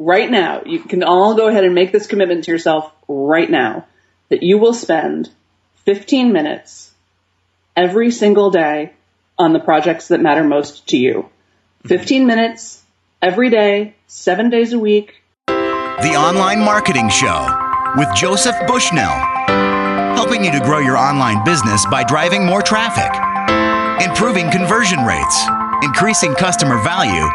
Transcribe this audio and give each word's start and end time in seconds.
right 0.00 0.28
now, 0.28 0.62
you 0.64 0.80
can 0.80 1.04
all 1.04 1.36
go 1.36 1.46
ahead 1.46 1.62
and 1.62 1.74
make 1.74 1.92
this 1.92 2.08
commitment 2.08 2.44
to 2.44 2.50
yourself 2.50 2.90
right 3.06 3.48
now 3.48 3.86
that 4.30 4.42
you 4.42 4.58
will 4.58 4.74
spend 4.74 5.28
15 5.84 6.32
minutes 6.32 6.92
every 7.76 8.10
single 8.10 8.50
day 8.50 8.94
on 9.38 9.52
the 9.52 9.60
projects 9.60 10.08
that 10.08 10.20
matter 10.20 10.42
most 10.42 10.88
to 10.88 10.96
you. 10.96 11.28
15 11.84 12.26
minutes 12.26 12.82
every 13.22 13.50
day, 13.50 13.94
seven 14.06 14.50
days 14.50 14.72
a 14.72 14.78
week. 14.78 15.22
The 15.46 16.16
Online 16.16 16.60
Marketing 16.60 17.08
Show 17.10 17.48
with 17.96 18.08
Joseph 18.14 18.56
Bushnell, 18.66 19.18
helping 20.16 20.44
you 20.44 20.52
to 20.52 20.60
grow 20.60 20.78
your 20.78 20.96
online 20.96 21.44
business 21.44 21.84
by 21.86 22.04
driving 22.04 22.46
more 22.46 22.62
traffic, 22.62 23.10
improving 24.04 24.50
conversion 24.50 25.04
rates, 25.04 25.44
increasing 25.82 26.34
customer 26.34 26.82
value, 26.82 27.28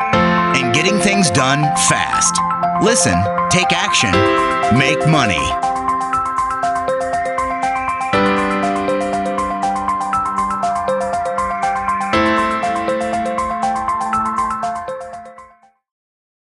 and 0.56 0.74
getting 0.74 0.98
things 1.00 1.30
done 1.30 1.62
fast. 1.90 2.40
Listen, 2.82 3.18
take 3.50 3.72
action, 3.72 4.12
make 4.78 5.08
money. 5.08 5.40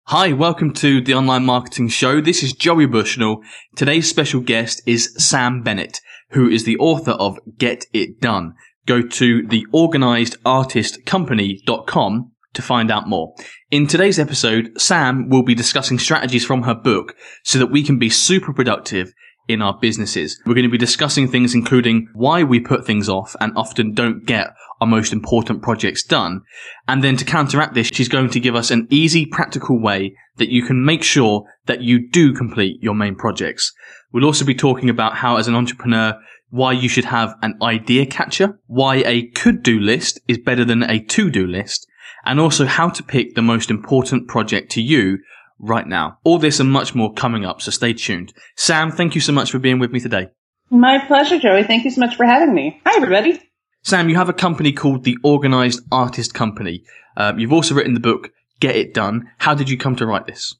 Hi, 0.07 0.33
welcome 0.33 0.73
to 0.73 0.99
the 0.99 1.13
Online 1.13 1.45
Marketing 1.45 1.89
Show. 1.89 2.21
This 2.21 2.41
is 2.41 2.53
Joey 2.53 2.87
Bushnell. 2.87 3.43
Today's 3.75 4.09
special 4.09 4.41
guest 4.41 4.81
is 4.87 5.13
Sam 5.17 5.61
Bennett, 5.61 6.01
who 6.31 6.49
is 6.49 6.63
the 6.63 6.77
author 6.77 7.11
of 7.11 7.37
Get 7.59 7.85
It 7.93 8.19
Done. 8.19 8.55
Go 8.87 9.03
to 9.03 9.43
theorganizedartistcompany.com 9.43 12.31
to 12.55 12.61
find 12.61 12.91
out 12.91 13.07
more. 13.07 13.33
In 13.71 13.87
today's 13.87 14.19
episode, 14.19 14.71
Sam 14.79 15.29
will 15.29 15.43
be 15.43 15.55
discussing 15.55 15.99
strategies 15.99 16.45
from 16.45 16.63
her 16.63 16.75
book 16.75 17.15
so 17.43 17.59
that 17.59 17.71
we 17.71 17.83
can 17.83 17.99
be 17.99 18.09
super 18.09 18.53
productive 18.53 19.13
in 19.47 19.61
our 19.61 19.77
businesses. 19.79 20.41
We're 20.45 20.55
going 20.55 20.63
to 20.63 20.71
be 20.71 20.77
discussing 20.77 21.27
things 21.27 21.53
including 21.53 22.09
why 22.13 22.43
we 22.43 22.59
put 22.59 22.85
things 22.85 23.07
off 23.07 23.35
and 23.39 23.55
often 23.55 23.93
don't 23.93 24.25
get 24.25 24.55
our 24.81 24.87
most 24.87 25.13
important 25.13 25.61
projects 25.61 26.03
done. 26.03 26.41
And 26.87 27.03
then 27.03 27.17
to 27.17 27.25
counteract 27.25 27.73
this, 27.73 27.87
she's 27.87 28.09
going 28.09 28.29
to 28.31 28.39
give 28.39 28.55
us 28.55 28.71
an 28.71 28.87
easy, 28.89 29.25
practical 29.25 29.79
way 29.79 30.15
that 30.37 30.49
you 30.49 30.63
can 30.63 30.83
make 30.83 31.03
sure 31.03 31.45
that 31.65 31.81
you 31.81 32.09
do 32.09 32.33
complete 32.33 32.81
your 32.81 32.95
main 32.95 33.15
projects. 33.15 33.71
We'll 34.11 34.25
also 34.25 34.45
be 34.45 34.55
talking 34.55 34.89
about 34.89 35.15
how 35.15 35.37
as 35.37 35.47
an 35.47 35.55
entrepreneur, 35.55 36.19
why 36.49 36.71
you 36.71 36.89
should 36.89 37.05
have 37.05 37.35
an 37.41 37.57
idea 37.61 38.05
catcher, 38.05 38.59
why 38.67 38.97
a 39.05 39.27
could 39.27 39.63
do 39.63 39.79
list 39.79 40.19
is 40.27 40.37
better 40.37 40.65
than 40.65 40.83
a 40.83 40.99
to 40.99 41.29
do 41.29 41.45
list, 41.45 41.87
and 42.25 42.39
also 42.39 42.65
how 42.65 42.89
to 42.89 43.03
pick 43.03 43.35
the 43.35 43.41
most 43.41 43.69
important 43.69 44.27
project 44.27 44.71
to 44.71 44.81
you 44.81 45.19
right 45.59 45.87
now. 45.87 46.19
All 46.23 46.37
this 46.37 46.59
and 46.59 46.71
much 46.71 46.95
more 46.95 47.13
coming 47.13 47.45
up, 47.45 47.61
so 47.61 47.71
stay 47.71 47.93
tuned. 47.93 48.33
Sam, 48.55 48.91
thank 48.91 49.15
you 49.15 49.21
so 49.21 49.31
much 49.31 49.51
for 49.51 49.59
being 49.59 49.79
with 49.79 49.91
me 49.91 49.99
today. 49.99 50.29
My 50.69 51.03
pleasure, 51.05 51.39
Joey. 51.39 51.63
Thank 51.63 51.85
you 51.85 51.91
so 51.91 52.01
much 52.01 52.15
for 52.15 52.25
having 52.25 52.53
me. 52.53 52.81
Hi, 52.85 52.95
everybody. 52.95 53.39
Sam, 53.83 54.09
you 54.09 54.15
have 54.15 54.29
a 54.29 54.33
company 54.33 54.71
called 54.71 55.03
the 55.03 55.17
Organized 55.23 55.81
Artist 55.91 56.33
Company. 56.33 56.83
Um, 57.15 57.37
you've 57.37 57.53
also 57.53 57.75
written 57.75 57.93
the 57.93 57.99
book 57.99 58.31
Get 58.59 58.75
It 58.75 58.93
Done. 58.93 59.29
How 59.37 59.53
did 59.53 59.69
you 59.69 59.77
come 59.77 59.95
to 59.97 60.07
write 60.07 60.25
this? 60.25 60.55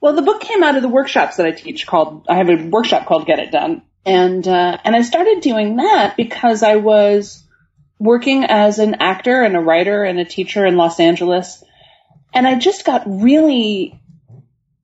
Well, 0.00 0.14
the 0.14 0.22
book 0.22 0.42
came 0.42 0.62
out 0.62 0.76
of 0.76 0.82
the 0.82 0.88
workshops 0.88 1.38
that 1.38 1.46
I 1.46 1.52
teach 1.52 1.86
called, 1.86 2.26
I 2.28 2.36
have 2.36 2.50
a 2.50 2.68
workshop 2.68 3.06
called 3.06 3.26
Get 3.26 3.38
It 3.38 3.50
Done. 3.50 3.82
And, 4.04 4.46
uh, 4.46 4.78
and 4.84 4.94
I 4.94 5.02
started 5.02 5.40
doing 5.40 5.76
that 5.76 6.16
because 6.16 6.62
I 6.62 6.76
was 6.76 7.42
working 7.98 8.44
as 8.44 8.78
an 8.78 8.96
actor 9.00 9.42
and 9.42 9.56
a 9.56 9.60
writer 9.60 10.04
and 10.04 10.18
a 10.18 10.24
teacher 10.24 10.66
in 10.66 10.76
Los 10.76 11.00
Angeles. 11.00 11.62
And 12.34 12.46
I 12.46 12.56
just 12.56 12.84
got 12.84 13.04
really 13.06 14.00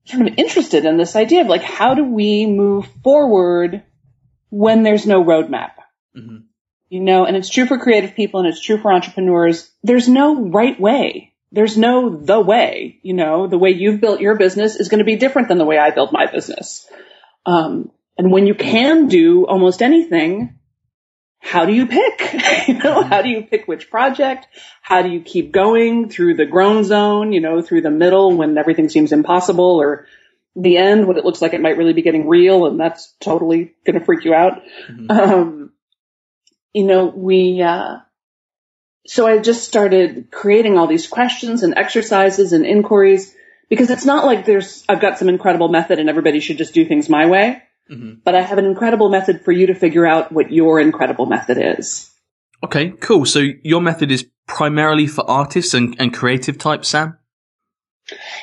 sort 0.05 0.27
of 0.27 0.35
interested 0.37 0.85
in 0.85 0.97
this 0.97 1.17
idea 1.17 1.43
of 1.43 1.47
like, 1.47 1.63
how 1.63 1.95
do 1.95 2.05
we 2.05 2.47
move 2.47 2.87
forward 3.05 3.83
when 4.51 4.83
there's 4.83 5.07
no 5.07 5.23
roadmap? 5.23 5.73
Mm-hmm. 6.17 6.39
You 6.89 7.01
know, 7.01 7.25
and 7.25 7.37
it's 7.37 7.49
true 7.49 7.67
for 7.67 7.78
creative 7.78 8.15
people 8.15 8.41
and 8.41 8.49
it's 8.49 8.61
true 8.61 8.78
for 8.78 8.93
entrepreneurs. 8.93 9.71
There's 9.83 10.09
no 10.09 10.49
right 10.49 10.78
way. 10.78 11.33
There's 11.51 11.77
no 11.77 12.17
the 12.17 12.41
way, 12.41 12.99
you 13.03 13.12
know, 13.12 13.47
the 13.47 13.59
way 13.59 13.71
you've 13.71 14.01
built 14.01 14.21
your 14.21 14.37
business 14.37 14.77
is 14.77 14.89
going 14.89 15.01
to 15.01 15.05
be 15.05 15.17
different 15.17 15.49
than 15.49 15.59
the 15.59 15.67
way 15.67 15.78
I 15.78 15.91
built 15.91 16.12
my 16.12 16.27
business. 16.27 16.87
Um, 17.45 17.93
and 18.17 18.33
when 18.33 18.47
you 18.47 18.55
can 18.55 19.09
do 19.09 19.47
almost 19.47 19.83
anything, 19.83 20.59
how 21.42 21.66
do 21.66 21.72
you 21.72 21.86
pick? 21.86 22.34
you 22.69 22.75
know, 22.75 23.03
how 23.03 23.20
do 23.20 23.28
you 23.28 23.42
pick 23.42 23.66
which 23.66 23.91
project? 23.91 24.47
How 24.80 25.03
do 25.03 25.08
you 25.08 25.20
keep 25.20 25.50
going 25.50 26.08
through 26.08 26.36
the 26.36 26.47
groan 26.47 26.84
zone, 26.84 27.32
you 27.32 27.41
know, 27.41 27.60
through 27.60 27.82
the 27.82 27.91
middle 27.91 28.36
when 28.36 28.56
everything 28.56 28.88
seems 28.88 29.10
impossible 29.10 29.82
or 29.82 30.06
the 30.54 30.76
end 30.76 31.08
when 31.08 31.16
it 31.16 31.25
looks 31.25 31.42
like 31.42 31.53
it 31.53 31.60
might 31.60 31.76
really 31.76 31.94
be 31.94 32.03
getting 32.03 32.28
real 32.28 32.66
and 32.66 32.78
that's 32.78 33.12
totally 33.19 33.75
going 33.84 33.98
to 33.98 34.04
freak 34.04 34.25
you 34.25 34.32
out. 34.32 34.62
Mm-hmm. 34.88 35.10
Um, 35.10 35.72
you 36.72 36.84
know, 36.84 37.06
we, 37.06 37.60
uh, 37.60 37.97
so 39.09 39.26
I 39.26 39.38
just 39.38 39.64
started 39.64 40.30
creating 40.30 40.78
all 40.78 40.86
these 40.86 41.09
questions 41.09 41.64
and 41.64 41.74
exercises 41.76 42.53
and 42.53 42.64
inquiries 42.64 43.34
because 43.69 43.91
it's 43.91 44.04
not 44.04 44.24
like 44.24 44.47
there's, 44.47 44.84
I've 44.88 45.00
got 45.00 45.19
some 45.19 45.28
incredible 45.28 45.69
method 45.69 45.98
and 45.98 46.09
everybody 46.09 46.38
should 46.38 46.59
just 46.59 46.72
do 46.72 46.86
things 46.86 47.09
my 47.09 47.26
way. 47.26 47.64
Mm-hmm. 47.91 48.20
But 48.25 48.34
I 48.34 48.43
have 48.43 48.59
an 48.59 48.65
incredible 48.65 49.09
method 49.09 49.44
for 49.44 49.53
you 49.53 49.66
to 49.66 49.75
figure 49.75 50.06
out 50.06 50.32
what 50.32 50.53
your 50.53 50.81
incredible 50.81 51.26
method 51.26 51.59
is. 51.60 52.10
Okay, 52.65 52.91
cool. 52.91 53.26
So 53.26 53.41
your 53.62 53.82
method 53.82 54.10
is 54.10 54.26
primarily 54.47 55.06
for 55.06 55.28
artists 55.28 55.75
and, 55.75 55.97
and 55.98 56.15
creative 56.15 56.59
types, 56.59 56.88
Sam? 56.88 57.19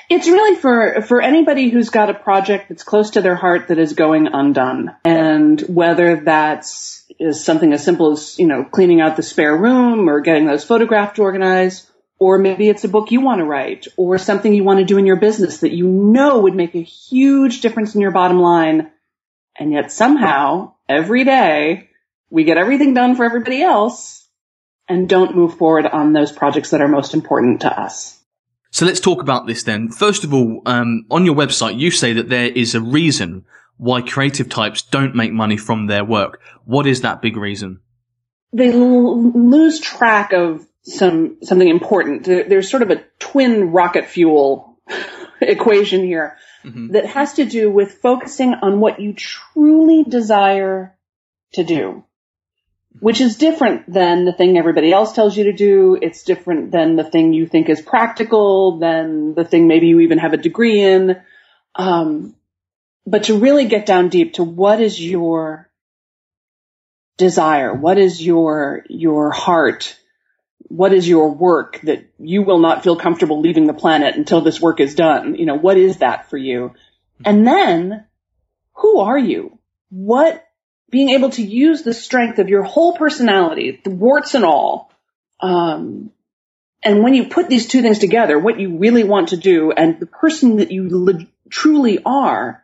It's 0.10 0.28
really 0.28 0.58
for, 0.58 1.02
for 1.02 1.22
anybody 1.22 1.70
who's 1.70 1.90
got 1.90 2.10
a 2.10 2.14
project 2.14 2.70
that's 2.70 2.84
close 2.84 3.12
to 3.12 3.22
their 3.22 3.36
heart 3.36 3.68
that 3.68 3.78
is 3.78 3.94
going 3.94 4.28
undone. 4.28 4.96
And 5.04 5.60
whether 5.62 6.18
that's 6.18 7.06
is 7.20 7.44
something 7.44 7.74
as 7.74 7.84
simple 7.84 8.12
as, 8.12 8.40
you 8.40 8.48
know, 8.48 8.64
cleaning 8.64 9.02
out 9.02 9.18
the 9.18 9.24
spare 9.24 9.56
room 9.56 10.10
or 10.10 10.22
getting 10.22 10.46
those 10.46 10.64
photographs 10.64 11.20
organized, 11.20 11.90
or 12.18 12.38
maybe 12.38 12.70
it's 12.70 12.84
a 12.84 12.90
book 12.90 13.12
you 13.12 13.22
want 13.22 13.40
to 13.40 13.46
write 13.46 13.88
or 13.98 14.18
something 14.18 14.54
you 14.54 14.64
want 14.64 14.80
to 14.80 14.86
do 14.86 14.98
in 14.98 15.06
your 15.06 15.18
business 15.18 15.60
that 15.60 15.74
you 15.74 15.88
know 15.88 16.42
would 16.42 16.56
make 16.56 16.76
a 16.76 16.82
huge 16.82 17.62
difference 17.62 17.96
in 17.96 18.02
your 18.02 18.12
bottom 18.12 18.40
line 18.40 18.92
and 19.60 19.74
yet 19.74 19.92
somehow 19.92 20.74
every 20.88 21.26
day 21.26 21.90
we 22.32 22.46
get 22.46 22.58
everything 22.58 22.94
done 22.94 23.16
for 23.16 23.26
everybody 23.26 23.62
else 23.62 24.28
and 24.88 25.08
don't 25.08 25.36
move 25.36 25.58
forward 25.58 25.86
on 25.86 26.14
those 26.14 26.32
projects 26.32 26.72
that 26.72 26.82
are 26.82 26.88
most 26.88 27.14
important 27.14 27.62
to 27.62 27.80
us. 27.82 28.18
So 28.72 28.86
let's 28.86 29.00
talk 29.00 29.22
about 29.22 29.46
this 29.46 29.64
then. 29.64 29.90
First 29.90 30.24
of 30.24 30.34
all, 30.34 30.62
um, 30.66 31.06
on 31.12 31.26
your 31.26 31.36
website, 31.36 31.80
you 31.80 31.92
say 31.92 32.14
that 32.14 32.30
there 32.30 32.48
is 32.48 32.76
a 32.76 32.82
reason 32.82 33.46
why 33.78 34.02
creative 34.02 34.50
types 34.50 34.82
don't 34.82 35.16
make 35.16 35.32
money 35.32 35.58
from 35.58 35.88
their 35.88 36.06
work. 36.06 36.42
What 36.66 36.88
is 36.88 37.02
that 37.02 37.22
big 37.22 37.36
reason? 37.36 37.82
They 38.54 38.72
l- 38.72 39.32
lose 39.32 39.80
track 39.80 40.34
of 40.34 40.66
some 40.84 41.38
something 41.44 41.68
important. 41.68 42.26
There's 42.26 42.70
sort 42.70 42.84
of 42.84 42.92
a 42.92 43.04
twin 43.20 43.72
rocket 43.72 44.06
fuel 44.06 44.78
equation 45.42 46.04
here 46.04 46.38
mm-hmm. 46.64 46.94
that 46.94 47.06
has 47.06 47.34
to 47.34 47.46
do 47.46 47.72
with 47.72 48.02
focusing 48.02 48.54
on 48.54 48.80
what 48.80 49.00
you 49.00 49.14
truly 49.14 50.04
desire 50.04 50.98
to 51.54 51.64
do, 51.64 52.04
which 53.00 53.22
is 53.22 53.38
different 53.38 53.92
than 53.92 54.26
the 54.26 54.34
thing 54.34 54.58
everybody 54.58 54.92
else 54.92 55.14
tells 55.14 55.36
you 55.36 55.46
to 55.46 55.54
do. 55.54 55.98
It's 56.02 56.24
different 56.24 56.72
than 56.72 56.96
the 56.96 57.04
thing 57.04 57.34
you 57.34 57.48
think 57.48 57.70
is 57.70 57.82
practical, 57.82 58.80
than 58.80 59.34
the 59.34 59.46
thing 59.46 59.68
maybe 59.68 59.88
you 59.88 60.02
even 60.02 60.20
have 60.20 60.34
a 60.34 60.38
degree 60.38 60.82
in. 60.82 61.22
Um, 61.76 62.36
but 63.06 63.24
to 63.24 63.40
really 63.40 63.66
get 63.66 63.86
down 63.86 64.10
deep 64.10 64.34
to 64.34 64.44
what 64.44 64.82
is 64.82 65.02
your 65.02 65.70
desire? 67.18 67.74
What 67.74 67.98
is 67.98 68.24
your, 68.24 68.86
your 68.90 69.30
heart? 69.32 69.99
What 70.70 70.94
is 70.94 71.08
your 71.08 71.32
work 71.32 71.82
that 71.82 72.06
you 72.20 72.44
will 72.44 72.60
not 72.60 72.84
feel 72.84 72.96
comfortable 72.96 73.42
leaving 73.42 73.66
the 73.66 73.74
planet 73.74 74.16
until 74.16 74.42
this 74.42 74.62
work 74.62 74.80
is 74.80 74.96
done? 74.96 75.36
You 75.36 75.46
know, 75.46 75.58
what 75.58 75.78
is 75.78 75.98
that 75.98 76.30
for 76.30 76.38
you? 76.38 76.74
And 77.26 77.46
then 77.46 78.06
who 78.74 79.00
are 79.00 79.18
you? 79.18 79.60
What 79.90 80.46
being 80.90 81.10
able 81.10 81.32
to 81.32 81.44
use 81.44 81.84
the 81.84 81.94
strength 81.94 82.40
of 82.40 82.50
your 82.50 82.64
whole 82.64 82.96
personality, 82.96 83.82
the 83.84 83.90
warts 83.90 84.36
and 84.36 84.46
all, 84.46 84.92
um, 85.40 86.12
and 86.82 87.04
when 87.04 87.14
you 87.14 87.28
put 87.28 87.50
these 87.50 87.68
two 87.68 87.82
things 87.82 88.00
together, 88.00 88.40
what 88.40 88.60
you 88.60 88.78
really 88.78 89.04
want 89.04 89.30
to 89.30 89.38
do 89.38 89.72
and 89.72 90.00
the 90.00 90.06
person 90.06 90.58
that 90.58 90.72
you 90.72 90.88
li- 90.88 91.30
truly 91.50 92.00
are, 92.06 92.64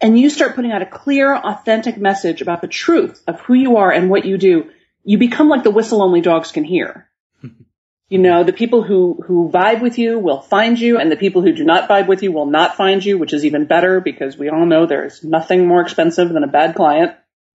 and 0.00 0.18
you 0.18 0.30
start 0.30 0.54
putting 0.54 0.70
out 0.70 0.82
a 0.82 0.86
clear, 0.86 1.34
authentic 1.34 1.96
message 1.96 2.42
about 2.42 2.60
the 2.60 2.68
truth 2.68 3.22
of 3.26 3.40
who 3.40 3.54
you 3.54 3.78
are 3.78 3.90
and 3.90 4.10
what 4.10 4.24
you 4.24 4.36
do, 4.36 4.70
you 5.04 5.18
become 5.18 5.48
like 5.48 5.64
the 5.64 5.70
whistle 5.70 6.02
only 6.02 6.20
dogs 6.20 6.52
can 6.52 6.64
hear. 6.64 7.08
you 8.08 8.18
know, 8.18 8.44
the 8.44 8.52
people 8.52 8.82
who, 8.82 9.22
who 9.26 9.50
vibe 9.50 9.80
with 9.80 9.98
you 9.98 10.18
will 10.18 10.40
find 10.40 10.78
you 10.78 10.98
and 10.98 11.10
the 11.10 11.16
people 11.16 11.42
who 11.42 11.52
do 11.52 11.64
not 11.64 11.88
vibe 11.88 12.08
with 12.08 12.22
you 12.22 12.32
will 12.32 12.46
not 12.46 12.76
find 12.76 13.04
you, 13.04 13.18
which 13.18 13.32
is 13.32 13.44
even 13.44 13.66
better 13.66 14.00
because 14.00 14.36
we 14.36 14.48
all 14.48 14.66
know 14.66 14.86
there's 14.86 15.24
nothing 15.24 15.66
more 15.66 15.80
expensive 15.80 16.28
than 16.28 16.44
a 16.44 16.48
bad 16.48 16.74
client. 16.74 17.14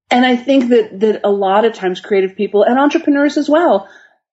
And 0.10 0.26
I 0.26 0.36
think 0.36 0.70
that, 0.70 1.00
that 1.00 1.22
a 1.24 1.32
lot 1.32 1.66
of 1.66 1.74
times 1.74 2.02
creative 2.02 2.36
people 2.36 2.64
and 2.64 2.78
entrepreneurs 2.78 3.38
as 3.38 3.50
well, 3.50 3.90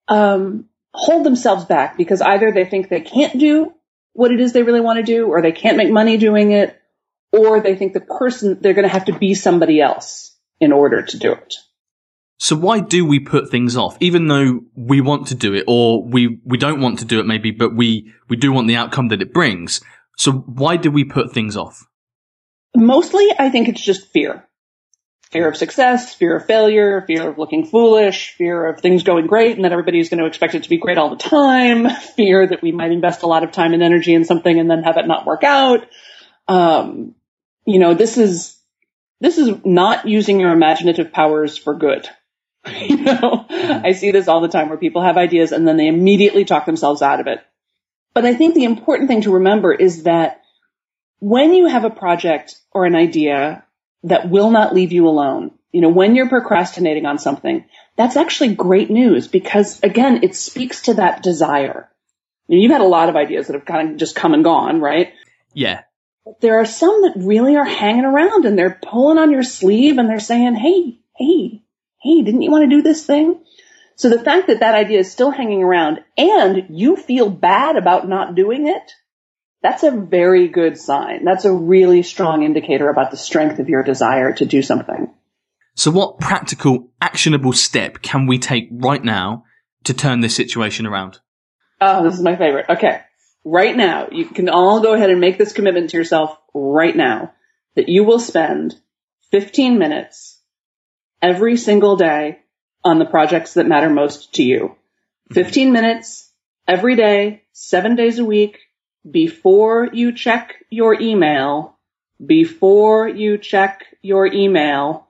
um, 0.08 0.66
hold 0.92 1.24
themselves 1.24 1.64
back 1.64 1.96
because 1.96 2.20
either 2.20 2.52
they 2.52 2.64
think 2.64 2.88
they 2.88 3.00
can't 3.00 3.38
do 3.38 3.72
what 4.12 4.32
it 4.32 4.40
is 4.40 4.52
they 4.52 4.62
really 4.62 4.80
want 4.80 4.98
to 4.98 5.02
do, 5.02 5.28
or 5.28 5.40
they 5.40 5.52
can't 5.52 5.76
make 5.76 5.90
money 5.90 6.16
doing 6.16 6.50
it, 6.50 6.78
or 7.32 7.60
they 7.60 7.76
think 7.76 7.92
the 7.92 8.00
person, 8.00 8.58
they're 8.60 8.74
going 8.74 8.86
to 8.86 8.92
have 8.92 9.06
to 9.06 9.18
be 9.18 9.34
somebody 9.34 9.80
else 9.80 10.36
in 10.60 10.72
order 10.72 11.02
to 11.02 11.18
do 11.18 11.32
it. 11.32 11.54
So 12.42 12.56
why 12.56 12.80
do 12.80 13.04
we 13.04 13.20
put 13.20 13.50
things 13.50 13.76
off, 13.76 13.98
even 14.00 14.26
though 14.26 14.60
we 14.74 15.02
want 15.02 15.26
to 15.26 15.34
do 15.34 15.52
it, 15.52 15.64
or 15.68 16.02
we, 16.02 16.40
we 16.42 16.56
don't 16.56 16.80
want 16.80 17.00
to 17.00 17.04
do 17.04 17.20
it 17.20 17.26
maybe, 17.26 17.50
but 17.50 17.76
we, 17.76 18.14
we 18.30 18.36
do 18.38 18.50
want 18.50 18.66
the 18.66 18.76
outcome 18.76 19.08
that 19.08 19.20
it 19.20 19.34
brings? 19.34 19.82
So 20.16 20.32
why 20.32 20.78
do 20.78 20.90
we 20.90 21.04
put 21.04 21.34
things 21.34 21.54
off? 21.54 21.86
Mostly, 22.74 23.28
I 23.38 23.50
think 23.50 23.68
it's 23.68 23.84
just 23.84 24.10
fear. 24.10 24.48
Fear 25.30 25.50
of 25.50 25.56
success, 25.58 26.14
fear 26.14 26.38
of 26.38 26.46
failure, 26.46 27.04
fear 27.06 27.28
of 27.28 27.36
looking 27.36 27.66
foolish, 27.66 28.34
fear 28.38 28.70
of 28.70 28.80
things 28.80 29.02
going 29.02 29.26
great 29.26 29.56
and 29.56 29.66
that 29.66 29.72
everybody's 29.72 30.08
going 30.08 30.20
to 30.20 30.26
expect 30.26 30.54
it 30.54 30.62
to 30.62 30.70
be 30.70 30.78
great 30.78 30.96
all 30.96 31.10
the 31.10 31.16
time, 31.16 31.90
fear 32.16 32.46
that 32.46 32.62
we 32.62 32.72
might 32.72 32.90
invest 32.90 33.22
a 33.22 33.26
lot 33.26 33.44
of 33.44 33.52
time 33.52 33.74
and 33.74 33.82
energy 33.82 34.14
in 34.14 34.24
something 34.24 34.58
and 34.58 34.70
then 34.70 34.82
have 34.82 34.96
it 34.96 35.06
not 35.06 35.26
work 35.26 35.44
out. 35.44 35.86
Um, 36.48 37.14
you 37.66 37.80
know, 37.80 37.92
this 37.92 38.16
is, 38.16 38.56
this 39.20 39.36
is 39.36 39.62
not 39.66 40.08
using 40.08 40.40
your 40.40 40.52
imaginative 40.52 41.12
powers 41.12 41.58
for 41.58 41.74
good. 41.74 42.08
you 42.80 42.96
know, 42.98 43.46
mm-hmm. 43.48 43.86
I 43.86 43.92
see 43.92 44.10
this 44.10 44.28
all 44.28 44.40
the 44.40 44.48
time 44.48 44.68
where 44.68 44.78
people 44.78 45.02
have 45.02 45.16
ideas 45.16 45.52
and 45.52 45.66
then 45.66 45.76
they 45.76 45.88
immediately 45.88 46.44
talk 46.44 46.66
themselves 46.66 47.02
out 47.02 47.20
of 47.20 47.26
it. 47.26 47.40
But 48.12 48.26
I 48.26 48.34
think 48.34 48.54
the 48.54 48.64
important 48.64 49.08
thing 49.08 49.22
to 49.22 49.34
remember 49.34 49.72
is 49.72 50.02
that 50.02 50.42
when 51.20 51.54
you 51.54 51.66
have 51.66 51.84
a 51.84 51.90
project 51.90 52.56
or 52.72 52.84
an 52.84 52.96
idea 52.96 53.64
that 54.04 54.28
will 54.28 54.50
not 54.50 54.74
leave 54.74 54.92
you 54.92 55.08
alone, 55.08 55.52
you 55.72 55.80
know, 55.80 55.88
when 55.88 56.16
you're 56.16 56.28
procrastinating 56.28 57.06
on 57.06 57.18
something, 57.18 57.64
that's 57.96 58.16
actually 58.16 58.54
great 58.54 58.90
news 58.90 59.28
because 59.28 59.80
again, 59.82 60.20
it 60.22 60.34
speaks 60.34 60.82
to 60.82 60.94
that 60.94 61.22
desire. 61.22 61.88
You 62.48 62.56
know, 62.56 62.62
you've 62.62 62.72
had 62.72 62.80
a 62.80 62.84
lot 62.84 63.08
of 63.08 63.16
ideas 63.16 63.46
that 63.46 63.54
have 63.54 63.64
kind 63.64 63.92
of 63.92 63.96
just 63.96 64.16
come 64.16 64.34
and 64.34 64.42
gone, 64.42 64.80
right? 64.80 65.12
Yeah. 65.54 65.82
But 66.24 66.40
There 66.40 66.60
are 66.60 66.66
some 66.66 67.02
that 67.02 67.12
really 67.16 67.56
are 67.56 67.64
hanging 67.64 68.04
around 68.04 68.44
and 68.44 68.58
they're 68.58 68.78
pulling 68.82 69.18
on 69.18 69.30
your 69.30 69.44
sleeve 69.44 69.98
and 69.98 70.08
they're 70.08 70.18
saying, 70.18 70.56
Hey, 70.56 70.98
hey, 71.16 71.62
hey, 72.02 72.22
didn't 72.22 72.42
you 72.42 72.50
want 72.50 72.68
to 72.68 72.76
do 72.76 72.82
this 72.82 73.04
thing? 73.04 73.40
So 73.96 74.08
the 74.08 74.22
fact 74.22 74.46
that 74.46 74.60
that 74.60 74.74
idea 74.74 75.00
is 75.00 75.12
still 75.12 75.30
hanging 75.30 75.62
around 75.62 76.00
and 76.16 76.66
you 76.70 76.96
feel 76.96 77.28
bad 77.28 77.76
about 77.76 78.08
not 78.08 78.34
doing 78.34 78.66
it, 78.66 78.92
that's 79.62 79.82
a 79.82 79.90
very 79.90 80.48
good 80.48 80.78
sign. 80.78 81.24
That's 81.24 81.44
a 81.44 81.52
really 81.52 82.02
strong 82.02 82.42
indicator 82.42 82.88
about 82.88 83.10
the 83.10 83.18
strength 83.18 83.58
of 83.58 83.68
your 83.68 83.82
desire 83.82 84.32
to 84.34 84.46
do 84.46 84.62
something. 84.62 85.12
So 85.74 85.90
what 85.90 86.18
practical, 86.18 86.88
actionable 87.00 87.52
step 87.52 88.00
can 88.00 88.26
we 88.26 88.38
take 88.38 88.68
right 88.70 89.04
now 89.04 89.44
to 89.84 89.94
turn 89.94 90.20
this 90.20 90.34
situation 90.34 90.86
around? 90.86 91.20
Oh, 91.80 92.04
this 92.04 92.14
is 92.14 92.22
my 92.22 92.36
favorite. 92.36 92.66
Okay. 92.70 93.00
Right 93.44 93.76
now, 93.76 94.08
you 94.10 94.26
can 94.26 94.48
all 94.48 94.80
go 94.80 94.94
ahead 94.94 95.10
and 95.10 95.20
make 95.20 95.38
this 95.38 95.52
commitment 95.52 95.90
to 95.90 95.96
yourself 95.96 96.36
right 96.54 96.94
now 96.94 97.32
that 97.76 97.88
you 97.88 98.04
will 98.04 98.18
spend 98.18 98.74
15 99.30 99.78
minutes 99.78 100.39
every 101.22 101.56
single 101.56 101.96
day 101.96 102.40
on 102.84 102.98
the 102.98 103.04
projects 103.04 103.54
that 103.54 103.66
matter 103.66 103.90
most 103.90 104.34
to 104.34 104.42
you. 104.42 104.76
Mm-hmm. 105.30 105.34
15 105.34 105.72
minutes 105.72 106.30
every 106.66 106.96
day, 106.96 107.42
seven 107.52 107.96
days 107.96 108.18
a 108.18 108.24
week, 108.24 108.58
before 109.08 109.88
you 109.92 110.12
check 110.12 110.54
your 110.70 111.00
email, 111.00 111.78
before 112.24 113.08
you 113.08 113.38
check 113.38 113.84
your 114.02 114.26
email, 114.26 115.06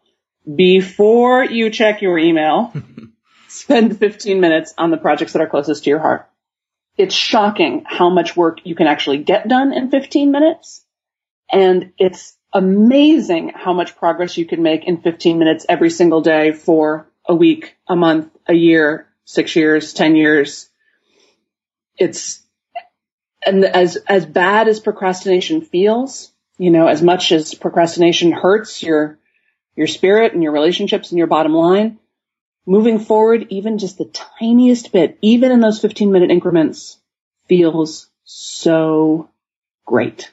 before 0.53 1.45
you 1.45 1.71
check 1.71 2.03
your 2.03 2.19
email, 2.19 2.73
spend 3.49 3.99
15 3.99 4.41
minutes 4.41 4.75
on 4.79 4.91
the 4.91 4.97
projects 4.97 5.33
that 5.33 5.43
are 5.43 5.49
closest 5.49 5.85
to 5.85 5.91
your 5.91 5.99
heart. 5.99 6.29
It's 6.97 7.15
shocking 7.15 7.85
how 7.87 8.11
much 8.11 8.37
work 8.37 8.61
you 8.65 8.75
can 8.75 8.87
actually 8.87 9.19
get 9.19 9.49
done 9.49 9.73
in 9.73 9.91
15 9.91 10.31
minutes. 10.31 10.85
And 11.53 11.93
it's 11.99 12.37
amazing 12.53 13.53
how 13.55 13.73
much 13.73 13.97
progress 13.97 14.37
you 14.37 14.47
can 14.47 14.63
make 14.63 14.85
in 14.85 15.01
15 15.01 15.39
minutes 15.39 15.67
every 15.69 15.91
single 15.91 16.21
day 16.21 16.53
for 16.53 17.09
a 17.25 17.35
week, 17.35 17.77
a 17.89 17.97
month, 17.97 18.31
a 18.47 18.55
year, 18.55 19.07
six 19.25 19.55
years, 19.55 19.93
10 19.93 20.17
years. 20.17 20.69
It's, 21.97 22.43
and 23.45 23.65
as, 23.65 23.97
as 23.97 24.27
bad 24.27 24.69
as 24.69 24.81
procrastination 24.81 25.63
feels, 25.63 26.33
you 26.59 26.71
know, 26.71 26.89
as 26.89 27.03
much 27.03 27.33
as 27.33 27.55
procrastination 27.55 28.33
hurts 28.33 28.83
your, 28.83 29.19
your 29.77 29.87
spirit 29.87 30.35
and 30.35 30.43
your 30.43 30.53
relationships 30.53 31.11
and 31.11 31.19
your 31.19 31.27
bottom 31.27 31.53
line, 31.53 31.99
moving 32.67 32.99
forward, 32.99 33.47
even 33.51 33.79
just 33.79 33.99
the 33.99 34.13
tiniest 34.39 34.93
bit, 34.93 35.19
even 35.23 35.53
in 35.53 35.61
those 35.61 35.81
15 35.81 36.13
minute 36.13 36.31
increments 36.31 36.99
feels 37.49 38.09
so 38.25 39.29
great. 39.87 40.31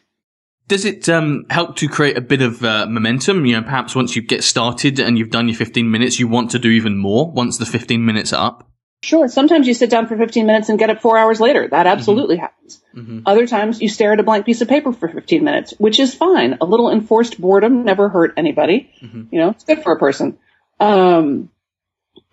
Does 0.67 0.83
it 0.83 1.07
um, 1.07 1.45
help 1.49 1.77
to 1.77 1.87
create 1.87 2.17
a 2.17 2.21
bit 2.21 2.41
of 2.41 2.63
uh, 2.63 2.87
momentum? 2.87 3.45
You 3.45 3.55
know, 3.55 3.63
perhaps 3.63 3.95
once 3.95 4.15
you 4.15 4.21
get 4.21 4.43
started 4.43 4.99
and 4.99 5.17
you've 5.17 5.29
done 5.29 5.47
your 5.47 5.55
15 5.55 5.89
minutes, 5.89 6.19
you 6.19 6.27
want 6.27 6.51
to 6.51 6.59
do 6.59 6.69
even 6.69 6.97
more 6.97 7.31
once 7.31 7.57
the 7.57 7.65
15 7.65 8.05
minutes 8.05 8.33
are 8.33 8.47
up? 8.47 8.69
Sure. 9.03 9.27
Sometimes 9.27 9.67
you 9.67 9.73
sit 9.73 9.89
down 9.89 10.07
for 10.07 10.17
15 10.17 10.45
minutes 10.45 10.69
and 10.69 10.79
get 10.79 10.89
up 10.89 11.01
four 11.01 11.17
hours 11.17 11.39
later. 11.39 11.67
That 11.67 11.87
absolutely 11.87 12.35
mm-hmm. 12.35 12.41
happens. 12.41 12.81
Mm-hmm. 12.95 13.19
Other 13.25 13.45
times 13.45 13.79
you 13.79 13.89
stare 13.89 14.13
at 14.13 14.19
a 14.19 14.23
blank 14.23 14.45
piece 14.45 14.61
of 14.61 14.67
paper 14.67 14.91
for 14.91 15.07
15 15.07 15.43
minutes, 15.43 15.73
which 15.77 15.99
is 15.99 16.15
fine. 16.15 16.57
A 16.59 16.65
little 16.65 16.91
enforced 16.91 17.39
boredom 17.39 17.85
never 17.85 18.09
hurt 18.09 18.33
anybody. 18.37 18.91
Mm-hmm. 19.01 19.23
You 19.31 19.39
know, 19.39 19.49
it's 19.51 19.63
good 19.63 19.83
for 19.83 19.93
a 19.93 19.99
person. 19.99 20.39
Um, 20.79 21.49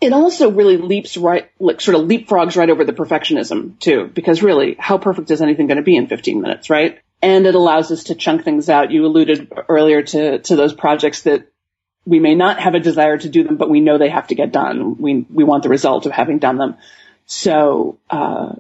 it 0.00 0.12
also 0.12 0.50
really 0.50 0.78
leaps 0.78 1.16
right, 1.16 1.50
like 1.60 1.80
sort 1.80 1.96
of 1.96 2.08
leapfrogs 2.08 2.56
right 2.56 2.70
over 2.70 2.84
the 2.84 2.92
perfectionism 2.92 3.78
too, 3.78 4.10
because 4.12 4.42
really, 4.42 4.75
how 4.78 4.98
perfect 4.98 5.30
is 5.30 5.42
anything 5.42 5.66
going 5.66 5.76
to 5.76 5.82
be 5.82 5.96
in 5.96 6.06
15 6.06 6.40
minutes, 6.40 6.70
right? 6.70 6.98
And 7.25 7.47
it 7.47 7.55
allows 7.55 7.91
us 7.91 8.05
to 8.05 8.15
chunk 8.15 8.44
things 8.44 8.69
out. 8.69 8.91
You 8.91 9.06
alluded 9.06 9.50
earlier 9.69 10.03
to, 10.03 10.41
to 10.41 10.56
those 10.56 10.75
projects 10.75 11.23
that 11.23 11.49
we 12.05 12.21
may 12.21 12.35
not 12.35 12.61
have 12.61 12.75
a 12.75 12.81
desire 12.81 13.17
to 13.17 13.29
do 13.31 13.44
them, 13.44 13.56
but 13.56 13.71
we 13.71 13.81
know 13.81 13.97
they 13.97 14.11
have 14.11 14.26
to 14.26 14.35
get 14.35 14.53
done. 14.53 14.99
We, 14.99 15.26
we 15.32 15.43
want 15.43 15.62
the 15.62 15.71
result 15.71 16.05
of 16.05 16.12
having 16.12 16.38
done 16.38 16.59
them. 16.59 16.76
So, 17.25 17.99
uh, 18.11 18.56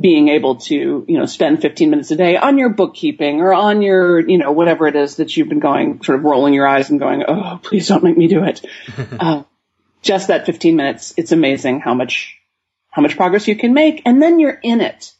being 0.00 0.28
able 0.28 0.56
to, 0.56 1.04
you 1.08 1.18
know, 1.18 1.26
spend 1.26 1.60
15 1.60 1.90
minutes 1.90 2.10
a 2.10 2.16
day 2.16 2.36
on 2.36 2.56
your 2.56 2.70
bookkeeping 2.70 3.40
or 3.40 3.52
on 3.52 3.82
your, 3.82 4.26
you 4.26 4.38
know, 4.38 4.52
whatever 4.52 4.86
it 4.86 4.96
is 4.96 5.16
that 5.16 5.36
you've 5.36 5.48
been 5.48 5.58
going, 5.58 6.02
sort 6.02 6.18
of 6.18 6.24
rolling 6.24 6.54
your 6.54 6.66
eyes 6.66 6.88
and 6.88 7.00
going, 7.00 7.24
oh, 7.26 7.60
please 7.62 7.88
don't 7.88 8.04
make 8.04 8.16
me 8.16 8.28
do 8.28 8.44
it. 8.44 8.64
uh, 9.20 9.42
just 10.00 10.28
that 10.28 10.46
15 10.46 10.76
minutes, 10.76 11.12
it's 11.16 11.32
amazing 11.32 11.80
how 11.80 11.94
much, 11.94 12.38
how 12.90 13.02
much 13.02 13.16
progress 13.16 13.48
you 13.48 13.56
can 13.56 13.74
make. 13.74 14.02
And 14.06 14.22
then 14.22 14.38
you're 14.38 14.58
in 14.62 14.80
it 14.80 15.12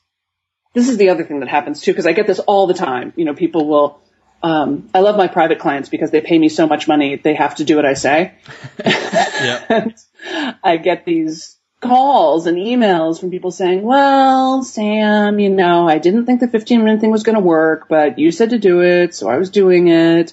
this 0.78 0.88
is 0.88 0.96
the 0.96 1.10
other 1.10 1.24
thing 1.24 1.40
that 1.40 1.48
happens 1.48 1.80
too, 1.80 1.92
because 1.92 2.06
I 2.06 2.12
get 2.12 2.26
this 2.26 2.38
all 2.38 2.66
the 2.66 2.74
time. 2.74 3.12
You 3.16 3.24
know, 3.24 3.34
people 3.34 3.66
will, 3.66 4.00
um, 4.42 4.88
I 4.94 5.00
love 5.00 5.16
my 5.16 5.26
private 5.26 5.58
clients 5.58 5.88
because 5.88 6.10
they 6.10 6.20
pay 6.20 6.38
me 6.38 6.48
so 6.48 6.66
much 6.66 6.86
money, 6.86 7.16
they 7.16 7.34
have 7.34 7.56
to 7.56 7.64
do 7.64 7.76
what 7.76 7.84
I 7.84 7.94
say. 7.94 8.34
I 10.62 10.76
get 10.76 11.04
these 11.04 11.56
calls 11.80 12.46
and 12.46 12.56
emails 12.56 13.20
from 13.20 13.30
people 13.30 13.50
saying, 13.50 13.82
well, 13.82 14.62
Sam, 14.62 15.38
you 15.38 15.50
know, 15.50 15.88
I 15.88 15.98
didn't 15.98 16.26
think 16.26 16.40
the 16.40 16.48
15 16.48 16.84
minute 16.84 17.00
thing 17.00 17.10
was 17.10 17.22
going 17.22 17.36
to 17.36 17.40
work, 17.40 17.88
but 17.88 18.18
you 18.18 18.30
said 18.32 18.50
to 18.50 18.58
do 18.58 18.82
it, 18.82 19.14
so 19.14 19.28
I 19.28 19.36
was 19.36 19.50
doing 19.50 19.88
it. 19.88 20.32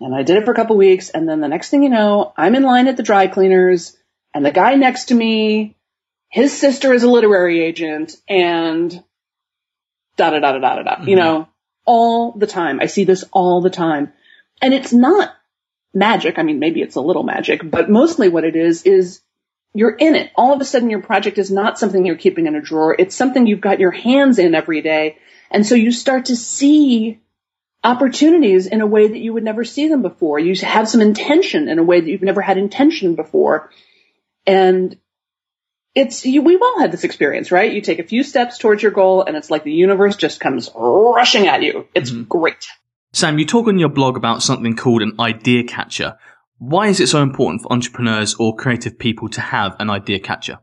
And 0.00 0.14
I 0.14 0.22
did 0.22 0.36
it 0.36 0.44
for 0.44 0.50
a 0.50 0.54
couple 0.54 0.76
weeks. 0.76 1.08
And 1.08 1.28
then 1.28 1.40
the 1.40 1.48
next 1.48 1.70
thing 1.70 1.82
you 1.82 1.88
know, 1.88 2.32
I'm 2.36 2.54
in 2.54 2.62
line 2.62 2.88
at 2.88 2.96
the 2.96 3.02
dry 3.02 3.26
cleaners 3.26 3.96
and 4.34 4.44
the 4.44 4.50
guy 4.50 4.74
next 4.74 5.06
to 5.06 5.14
me, 5.14 5.76
his 6.28 6.58
sister 6.58 6.92
is 6.92 7.04
a 7.04 7.10
literary 7.10 7.62
agent 7.62 8.16
and 8.28 9.02
da 10.16 10.30
da 10.30 10.40
da 10.40 10.52
da 10.52 10.58
da 10.58 10.76
da 10.76 10.82
da. 10.82 10.96
Mm-hmm. 10.96 11.08
You 11.08 11.16
know, 11.16 11.48
all 11.84 12.32
the 12.32 12.46
time. 12.46 12.80
I 12.80 12.86
see 12.86 13.04
this 13.04 13.24
all 13.32 13.60
the 13.60 13.70
time. 13.70 14.12
And 14.62 14.72
it's 14.72 14.92
not 14.92 15.34
magic. 15.92 16.38
I 16.38 16.42
mean, 16.42 16.58
maybe 16.58 16.80
it's 16.80 16.96
a 16.96 17.00
little 17.00 17.22
magic, 17.22 17.60
but 17.68 17.90
mostly 17.90 18.28
what 18.28 18.44
it 18.44 18.56
is 18.56 18.82
is 18.82 19.20
you're 19.74 19.94
in 19.94 20.14
it. 20.14 20.30
All 20.36 20.52
of 20.52 20.60
a 20.60 20.64
sudden 20.64 20.90
your 20.90 21.02
project 21.02 21.38
is 21.38 21.50
not 21.50 21.78
something 21.78 22.06
you're 22.06 22.16
keeping 22.16 22.46
in 22.46 22.54
a 22.54 22.60
drawer. 22.60 22.94
It's 22.98 23.16
something 23.16 23.46
you've 23.46 23.60
got 23.60 23.80
your 23.80 23.90
hands 23.90 24.38
in 24.38 24.54
every 24.54 24.82
day. 24.82 25.18
And 25.50 25.66
so 25.66 25.74
you 25.74 25.90
start 25.90 26.26
to 26.26 26.36
see 26.36 27.20
opportunities 27.82 28.66
in 28.66 28.80
a 28.80 28.86
way 28.86 29.06
that 29.08 29.18
you 29.18 29.34
would 29.34 29.44
never 29.44 29.62
see 29.62 29.88
them 29.88 30.02
before. 30.02 30.38
You 30.38 30.54
have 30.66 30.88
some 30.88 31.02
intention 31.02 31.68
in 31.68 31.78
a 31.78 31.82
way 31.82 32.00
that 32.00 32.08
you've 32.08 32.22
never 32.22 32.40
had 32.40 32.56
intention 32.56 33.14
before. 33.14 33.70
And 34.46 34.96
it's 35.94 36.26
you, 36.26 36.42
we've 36.42 36.62
all 36.62 36.80
had 36.80 36.92
this 36.92 37.04
experience, 37.04 37.52
right? 37.52 37.72
You 37.72 37.80
take 37.80 37.98
a 37.98 38.04
few 38.04 38.22
steps 38.24 38.58
towards 38.58 38.82
your 38.82 38.92
goal, 38.92 39.22
and 39.22 39.36
it's 39.36 39.50
like 39.50 39.64
the 39.64 39.72
universe 39.72 40.16
just 40.16 40.40
comes 40.40 40.70
rushing 40.74 41.46
at 41.46 41.62
you. 41.62 41.86
It's 41.94 42.10
mm-hmm. 42.10 42.24
great. 42.24 42.66
Sam, 43.12 43.38
you 43.38 43.46
talk 43.46 43.68
on 43.68 43.78
your 43.78 43.88
blog 43.88 44.16
about 44.16 44.42
something 44.42 44.74
called 44.74 45.02
an 45.02 45.20
idea 45.20 45.62
catcher. 45.64 46.18
Why 46.58 46.88
is 46.88 47.00
it 47.00 47.08
so 47.08 47.22
important 47.22 47.62
for 47.62 47.72
entrepreneurs 47.72 48.34
or 48.34 48.56
creative 48.56 48.98
people 48.98 49.28
to 49.30 49.40
have 49.40 49.76
an 49.78 49.88
idea 49.88 50.18
catcher? 50.18 50.58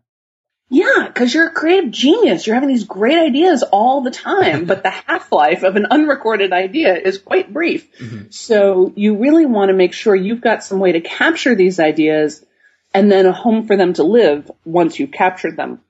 Yeah, 0.70 1.08
because 1.08 1.34
you're 1.34 1.48
a 1.48 1.54
creative 1.54 1.92
genius. 1.92 2.48
You're 2.48 2.56
having 2.56 2.70
these 2.70 2.86
great 2.86 3.18
ideas 3.18 3.62
all 3.62 4.02
the 4.02 4.12
time, 4.12 4.66
but 4.66 4.84
the 4.84 4.90
half 4.90 5.30
life 5.32 5.64
of 5.64 5.76
an 5.76 5.88
unrecorded 5.92 6.54
idea 6.54 6.96
is 6.96 7.18
quite 7.18 7.52
brief. 7.52 7.94
Mm-hmm. 7.98 8.30
So 8.30 8.94
you 8.96 9.18
really 9.18 9.46
want 9.46 9.70
to 9.70 9.74
make 9.74 9.94
sure 9.94 10.16
you've 10.16 10.40
got 10.40 10.64
some 10.64 10.80
way 10.80 10.94
to 10.94 11.02
capture 11.02 11.56
these 11.56 11.80
ideas 11.80 12.46
and 12.94 13.12
then 13.12 13.26
a 13.26 13.32
home 13.32 13.68
for 13.68 13.78
them 13.78 13.94
to 13.94 14.04
live 14.04 14.50
once 14.66 15.00
you've 15.00 15.12
captured 15.12 15.58
them. 15.58 15.82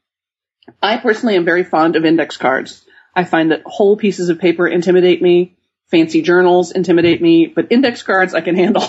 I 0.82 0.98
personally 0.98 1.36
am 1.36 1.46
very 1.46 1.64
fond 1.64 1.96
of 1.96 2.06
index 2.06 2.38
cards. 2.38 2.86
I 3.16 3.24
find 3.24 3.52
that 3.52 3.64
whole 3.66 3.98
pieces 3.98 4.30
of 4.30 4.40
paper 4.40 4.68
intimidate 4.68 5.22
me. 5.22 5.58
Fancy 5.90 6.22
journals 6.22 6.72
intimidate 6.72 7.22
me, 7.22 7.48
but 7.48 7.72
index 7.72 8.04
cards 8.04 8.34
I 8.34 8.42
can 8.42 8.56
handle. 8.56 8.88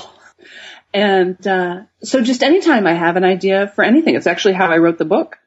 and 0.95 1.45
uh, 1.47 1.83
so 2.03 2.21
just 2.21 2.43
anytime 2.43 2.87
I 2.87 2.93
have 2.93 3.17
an 3.17 3.25
idea 3.25 3.67
for 3.67 3.83
anything, 3.83 4.15
it's 4.15 4.29
actually 4.29 4.55
how 4.55 4.71
I 4.71 4.79
wrote 4.79 4.99
the 4.99 5.05
book. 5.05 5.39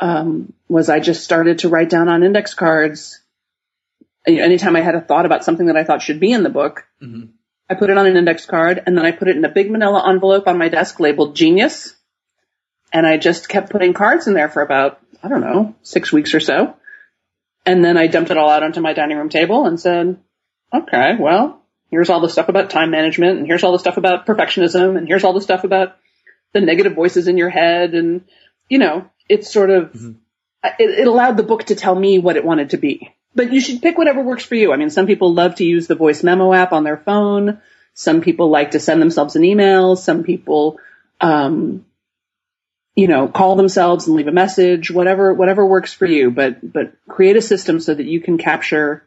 Um, 0.00 0.54
was 0.68 0.88
I 0.88 1.00
just 1.00 1.24
started 1.24 1.60
to 1.60 1.68
write 1.68 1.90
down 1.90 2.08
on 2.08 2.22
index 2.22 2.54
cards. 2.54 3.20
Anytime 4.26 4.76
I 4.76 4.80
had 4.80 4.94
a 4.94 5.00
thought 5.00 5.26
about 5.26 5.44
something 5.44 5.66
that 5.66 5.76
I 5.76 5.84
thought 5.84 6.00
should 6.00 6.20
be 6.20 6.32
in 6.32 6.42
the 6.42 6.50
book, 6.50 6.86
mm-hmm. 7.02 7.26
I 7.68 7.74
put 7.74 7.90
it 7.90 7.98
on 7.98 8.06
an 8.06 8.16
index 8.16 8.46
card 8.46 8.82
and 8.86 8.96
then 8.96 9.04
I 9.04 9.12
put 9.12 9.28
it 9.28 9.36
in 9.36 9.44
a 9.44 9.50
big 9.50 9.70
manila 9.70 10.08
envelope 10.08 10.46
on 10.46 10.58
my 10.58 10.68
desk 10.68 11.00
labeled 11.00 11.36
genius. 11.36 11.93
And 12.94 13.04
I 13.06 13.18
just 13.18 13.48
kept 13.48 13.70
putting 13.70 13.92
cards 13.92 14.28
in 14.28 14.34
there 14.34 14.48
for 14.48 14.62
about, 14.62 15.00
I 15.20 15.28
don't 15.28 15.40
know, 15.40 15.74
six 15.82 16.12
weeks 16.12 16.32
or 16.32 16.40
so. 16.40 16.76
And 17.66 17.84
then 17.84 17.98
I 17.98 18.06
dumped 18.06 18.30
it 18.30 18.38
all 18.38 18.48
out 18.48 18.62
onto 18.62 18.80
my 18.80 18.92
dining 18.92 19.18
room 19.18 19.28
table 19.28 19.66
and 19.66 19.80
said, 19.80 20.16
okay, 20.72 21.16
well, 21.18 21.60
here's 21.90 22.08
all 22.08 22.20
the 22.20 22.28
stuff 22.28 22.48
about 22.48 22.70
time 22.70 22.92
management 22.92 23.38
and 23.38 23.46
here's 23.48 23.64
all 23.64 23.72
the 23.72 23.80
stuff 23.80 23.96
about 23.96 24.26
perfectionism 24.26 24.96
and 24.96 25.08
here's 25.08 25.24
all 25.24 25.32
the 25.32 25.40
stuff 25.40 25.64
about 25.64 25.96
the 26.52 26.60
negative 26.60 26.94
voices 26.94 27.26
in 27.26 27.36
your 27.36 27.50
head. 27.50 27.94
And, 27.94 28.26
you 28.68 28.78
know, 28.78 29.10
it's 29.28 29.52
sort 29.52 29.70
of, 29.70 29.92
mm-hmm. 29.92 30.12
it, 30.78 30.90
it 31.00 31.06
allowed 31.08 31.36
the 31.36 31.42
book 31.42 31.64
to 31.64 31.74
tell 31.74 31.96
me 31.96 32.20
what 32.20 32.36
it 32.36 32.44
wanted 32.44 32.70
to 32.70 32.76
be. 32.76 33.12
But 33.34 33.52
you 33.52 33.60
should 33.60 33.82
pick 33.82 33.98
whatever 33.98 34.22
works 34.22 34.44
for 34.44 34.54
you. 34.54 34.72
I 34.72 34.76
mean, 34.76 34.90
some 34.90 35.08
people 35.08 35.34
love 35.34 35.56
to 35.56 35.64
use 35.64 35.88
the 35.88 35.96
voice 35.96 36.22
memo 36.22 36.52
app 36.52 36.72
on 36.72 36.84
their 36.84 36.98
phone. 36.98 37.60
Some 37.94 38.20
people 38.20 38.50
like 38.50 38.72
to 38.72 38.78
send 38.78 39.02
themselves 39.02 39.34
an 39.34 39.44
email. 39.44 39.96
Some 39.96 40.22
people, 40.22 40.78
um, 41.20 41.84
you 42.94 43.08
know, 43.08 43.28
call 43.28 43.56
themselves 43.56 44.06
and 44.06 44.16
leave 44.16 44.28
a 44.28 44.32
message, 44.32 44.90
whatever, 44.90 45.34
whatever 45.34 45.66
works 45.66 45.92
for 45.92 46.06
you, 46.06 46.30
but, 46.30 46.72
but 46.72 46.94
create 47.08 47.36
a 47.36 47.42
system 47.42 47.80
so 47.80 47.92
that 47.92 48.06
you 48.06 48.20
can 48.20 48.38
capture, 48.38 49.04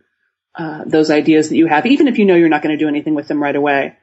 uh, 0.56 0.84
those 0.86 1.10
ideas 1.12 1.50
that 1.50 1.56
you 1.56 1.68
have, 1.68 1.86
even 1.86 2.08
if 2.08 2.18
you 2.18 2.26
know 2.26 2.36
you're 2.36 2.50
not 2.50 2.62
going 2.62 2.78
to 2.78 2.84
do 2.84 2.90
anything 2.90 3.16
with 3.16 3.28
them 3.28 3.42
right 3.42 3.56
away. 3.56 3.96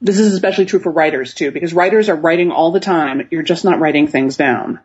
This 0.00 0.18
is 0.18 0.34
especially 0.34 0.66
true 0.66 0.80
for 0.80 0.90
writers 0.90 1.34
too, 1.34 1.52
because 1.52 1.72
writers 1.72 2.08
are 2.08 2.16
writing 2.16 2.50
all 2.50 2.72
the 2.72 2.80
time. 2.80 3.28
You're 3.30 3.42
just 3.42 3.64
not 3.64 3.78
writing 3.78 4.08
things 4.08 4.36
down. 4.36 4.80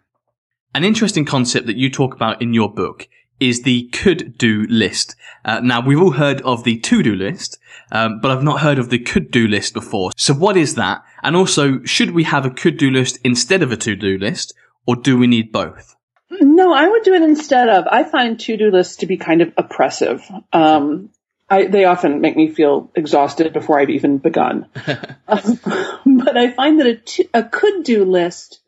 An 0.76 0.84
interesting 0.84 1.26
concept 1.26 1.66
that 1.66 1.78
you 1.78 1.90
talk 1.90 2.14
about 2.14 2.42
in 2.42 2.54
your 2.54 2.72
book 2.72 3.08
is 3.40 3.62
the 3.62 3.88
could 3.90 4.38
do 4.38 4.66
list. 4.70 5.16
Uh, 5.46 5.60
now 5.62 5.82
we've 5.86 6.02
all 6.02 6.12
heard 6.12 6.42
of 6.42 6.64
the 6.64 6.78
to 6.80 7.04
do 7.04 7.16
list, 7.16 7.58
um, 7.92 8.20
but 8.22 8.32
I've 8.32 8.44
not 8.44 8.62
heard 8.62 8.80
of 8.80 8.90
the 8.90 9.00
could 9.00 9.32
do 9.32 9.48
list 9.48 9.74
before. 9.74 10.12
So 10.18 10.34
what 10.34 10.58
is 10.58 10.76
that? 10.76 11.04
And 11.24 11.36
also, 11.36 11.84
should 11.84 12.12
we 12.12 12.24
have 12.26 12.46
a 12.46 12.50
could 12.50 12.78
do 12.78 12.92
list 12.92 13.20
instead 13.24 13.64
of 13.64 13.72
a 13.72 13.78
to 13.78 13.96
do 13.96 14.18
list, 14.18 14.54
or 14.86 14.96
do 14.96 15.18
we 15.18 15.28
need 15.28 15.52
both? 15.52 15.96
No, 16.30 16.74
I 16.74 16.88
would 16.88 17.04
do 17.04 17.14
it 17.14 17.22
instead 17.22 17.70
of. 17.70 17.86
I 17.90 18.04
find 18.04 18.40
to 18.42 18.58
do 18.58 18.72
lists 18.72 18.98
to 18.98 19.06
be 19.06 19.18
kind 19.18 19.42
of 19.42 19.54
oppressive. 19.58 20.24
Um, 20.54 21.10
I, 21.50 21.66
they 21.66 21.86
often 21.86 22.22
make 22.22 22.36
me 22.36 22.50
feel 22.50 22.92
exhausted 22.96 23.52
before 23.54 23.80
I've 23.80 23.90
even 23.90 24.20
begun. 24.20 24.68
um, 25.28 25.60
but 26.06 26.38
I 26.38 26.52
find 26.52 26.80
that 26.80 26.88
a, 26.88 26.96
to, 26.96 27.30
a 27.34 27.44
could 27.44 27.84
do 27.84 28.06
list, 28.06 28.62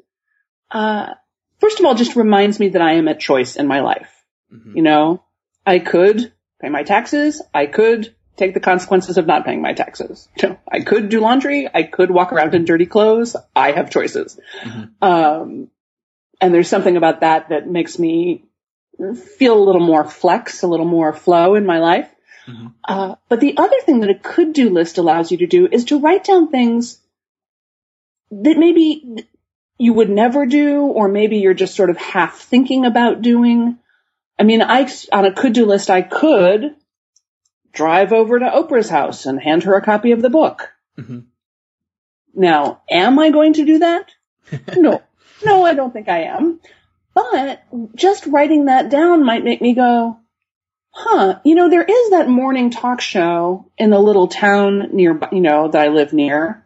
uh, 0.72 1.14
first 1.60 1.80
of 1.80 1.86
all, 1.86 1.94
just 1.94 2.16
reminds 2.16 2.60
me 2.60 2.70
that 2.70 2.82
I 2.82 2.94
am 2.94 3.08
at 3.08 3.20
choice 3.20 3.56
in 3.56 3.68
my 3.68 3.82
life. 3.82 4.21
Mm-hmm. 4.54 4.78
You 4.78 4.84
know, 4.84 5.24
I 5.66 5.80
could 5.80 6.32
pay 6.62 6.70
my 6.70 6.84
taxes. 6.84 7.42
I 7.54 7.66
could 7.66 8.14
take 8.38 8.54
the 8.54 8.60
consequences 8.60 9.18
of 9.18 9.28
not 9.28 9.46
paying 9.46 9.62
my 9.62 9.74
taxes. 9.74 10.28
You 10.42 10.50
know, 10.50 10.60
I 10.68 10.82
could 10.82 11.10
do 11.10 11.20
laundry. 11.20 11.68
I 11.74 11.84
could 11.84 12.12
walk 12.12 12.34
around 12.34 12.56
in 12.56 12.66
dirty 12.66 12.86
clothes. 12.86 13.36
I 13.56 13.72
have 13.72 13.92
choices. 13.92 14.40
Mm-hmm. 14.64 15.04
Um, 15.04 15.70
and 16.40 16.54
there's 16.54 16.70
something 16.70 16.98
about 16.98 17.22
that 17.22 17.50
that 17.50 17.70
makes 17.70 18.00
me 18.00 18.46
feel 19.38 19.58
a 19.58 19.64
little 19.64 19.86
more 19.86 20.06
flex, 20.06 20.64
a 20.64 20.68
little 20.68 20.86
more 20.86 21.14
flow 21.14 21.56
in 21.56 21.66
my 21.66 21.80
life. 21.80 22.10
Mm-hmm. 22.48 22.68
Uh, 22.84 23.16
but 23.30 23.40
the 23.40 23.58
other 23.58 23.80
thing 23.82 24.00
that 24.00 24.10
a 24.10 24.16
could 24.16 24.54
do 24.54 24.70
list 24.70 24.98
allows 24.98 25.32
you 25.32 25.38
to 25.40 25.48
do 25.48 25.68
is 25.72 25.86
to 25.86 26.00
write 26.00 26.24
down 26.24 26.50
things 26.50 27.00
that 28.32 28.58
maybe 28.58 29.26
you 29.78 29.94
would 29.94 30.10
never 30.10 30.46
do, 30.46 30.82
or 30.82 31.08
maybe 31.08 31.38
you're 31.38 31.54
just 31.54 31.76
sort 31.76 31.90
of 31.90 31.98
half 31.98 32.40
thinking 32.40 32.86
about 32.86 33.22
doing. 33.22 33.78
I 34.42 34.44
mean, 34.44 34.64
I, 34.64 34.92
on 35.12 35.26
a 35.26 35.32
could 35.32 35.54
do 35.54 35.68
list, 35.68 35.92
I 35.92 36.02
could 36.02 36.76
drive 37.72 38.12
over 38.12 38.40
to 38.40 38.50
Oprah's 38.50 38.90
house 38.90 39.28
and 39.28 39.40
hand 39.40 39.62
her 39.66 39.76
a 39.76 39.84
copy 39.84 40.14
of 40.14 40.24
the 40.24 40.32
book. 40.32 40.72
Mm-hmm. 40.98 41.20
Now, 42.34 42.82
am 42.90 43.20
I 43.20 43.30
going 43.30 43.54
to 43.54 43.66
do 43.66 43.78
that? 43.78 44.10
no, 44.76 45.04
no, 45.46 45.64
I 45.64 45.76
don't 45.76 45.94
think 45.94 46.10
I 46.10 46.24
am. 46.24 46.60
But 47.14 47.62
just 47.94 48.26
writing 48.26 48.66
that 48.66 48.90
down 48.90 49.24
might 49.24 49.44
make 49.44 49.62
me 49.62 49.76
go, 49.76 50.18
huh, 50.90 51.40
you 51.46 51.54
know, 51.54 51.70
there 51.70 51.84
is 51.84 52.10
that 52.10 52.28
morning 52.28 52.72
talk 52.72 53.00
show 53.00 53.70
in 53.78 53.92
the 53.92 54.00
little 54.00 54.28
town 54.28 54.90
near, 54.92 55.20
you 55.32 55.42
know, 55.42 55.68
that 55.68 55.80
I 55.84 55.90
live 55.90 56.14
near. 56.14 56.66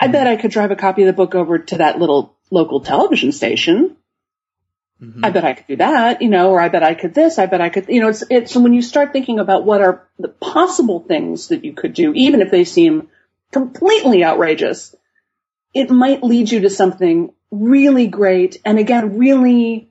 I 0.00 0.08
bet 0.08 0.26
I 0.26 0.36
could 0.36 0.50
drive 0.50 0.70
a 0.70 0.76
copy 0.76 1.02
of 1.02 1.08
the 1.08 1.12
book 1.12 1.34
over 1.34 1.58
to 1.58 1.76
that 1.76 1.98
little 1.98 2.38
local 2.50 2.80
television 2.80 3.32
station 3.32 3.98
Mm-hmm. 5.02 5.24
I 5.24 5.30
bet 5.30 5.44
I 5.44 5.54
could 5.54 5.66
do 5.66 5.76
that, 5.76 6.20
you 6.20 6.28
know, 6.28 6.50
or 6.50 6.60
I 6.60 6.68
bet 6.68 6.82
I 6.82 6.94
could 6.94 7.14
this, 7.14 7.38
I 7.38 7.46
bet 7.46 7.60
I 7.60 7.70
could, 7.70 7.88
you 7.88 8.00
know, 8.00 8.08
it's, 8.08 8.22
it's 8.28 8.54
when 8.54 8.74
you 8.74 8.82
start 8.82 9.12
thinking 9.12 9.38
about 9.38 9.64
what 9.64 9.80
are 9.80 10.06
the 10.18 10.28
possible 10.28 11.00
things 11.00 11.48
that 11.48 11.64
you 11.64 11.72
could 11.72 11.94
do, 11.94 12.12
even 12.14 12.42
if 12.42 12.50
they 12.50 12.64
seem 12.64 13.08
completely 13.50 14.24
outrageous, 14.24 14.94
it 15.72 15.90
might 15.90 16.22
lead 16.22 16.50
you 16.50 16.60
to 16.60 16.70
something 16.70 17.32
really 17.50 18.08
great 18.08 18.60
and 18.64 18.78
again, 18.78 19.16
really 19.16 19.90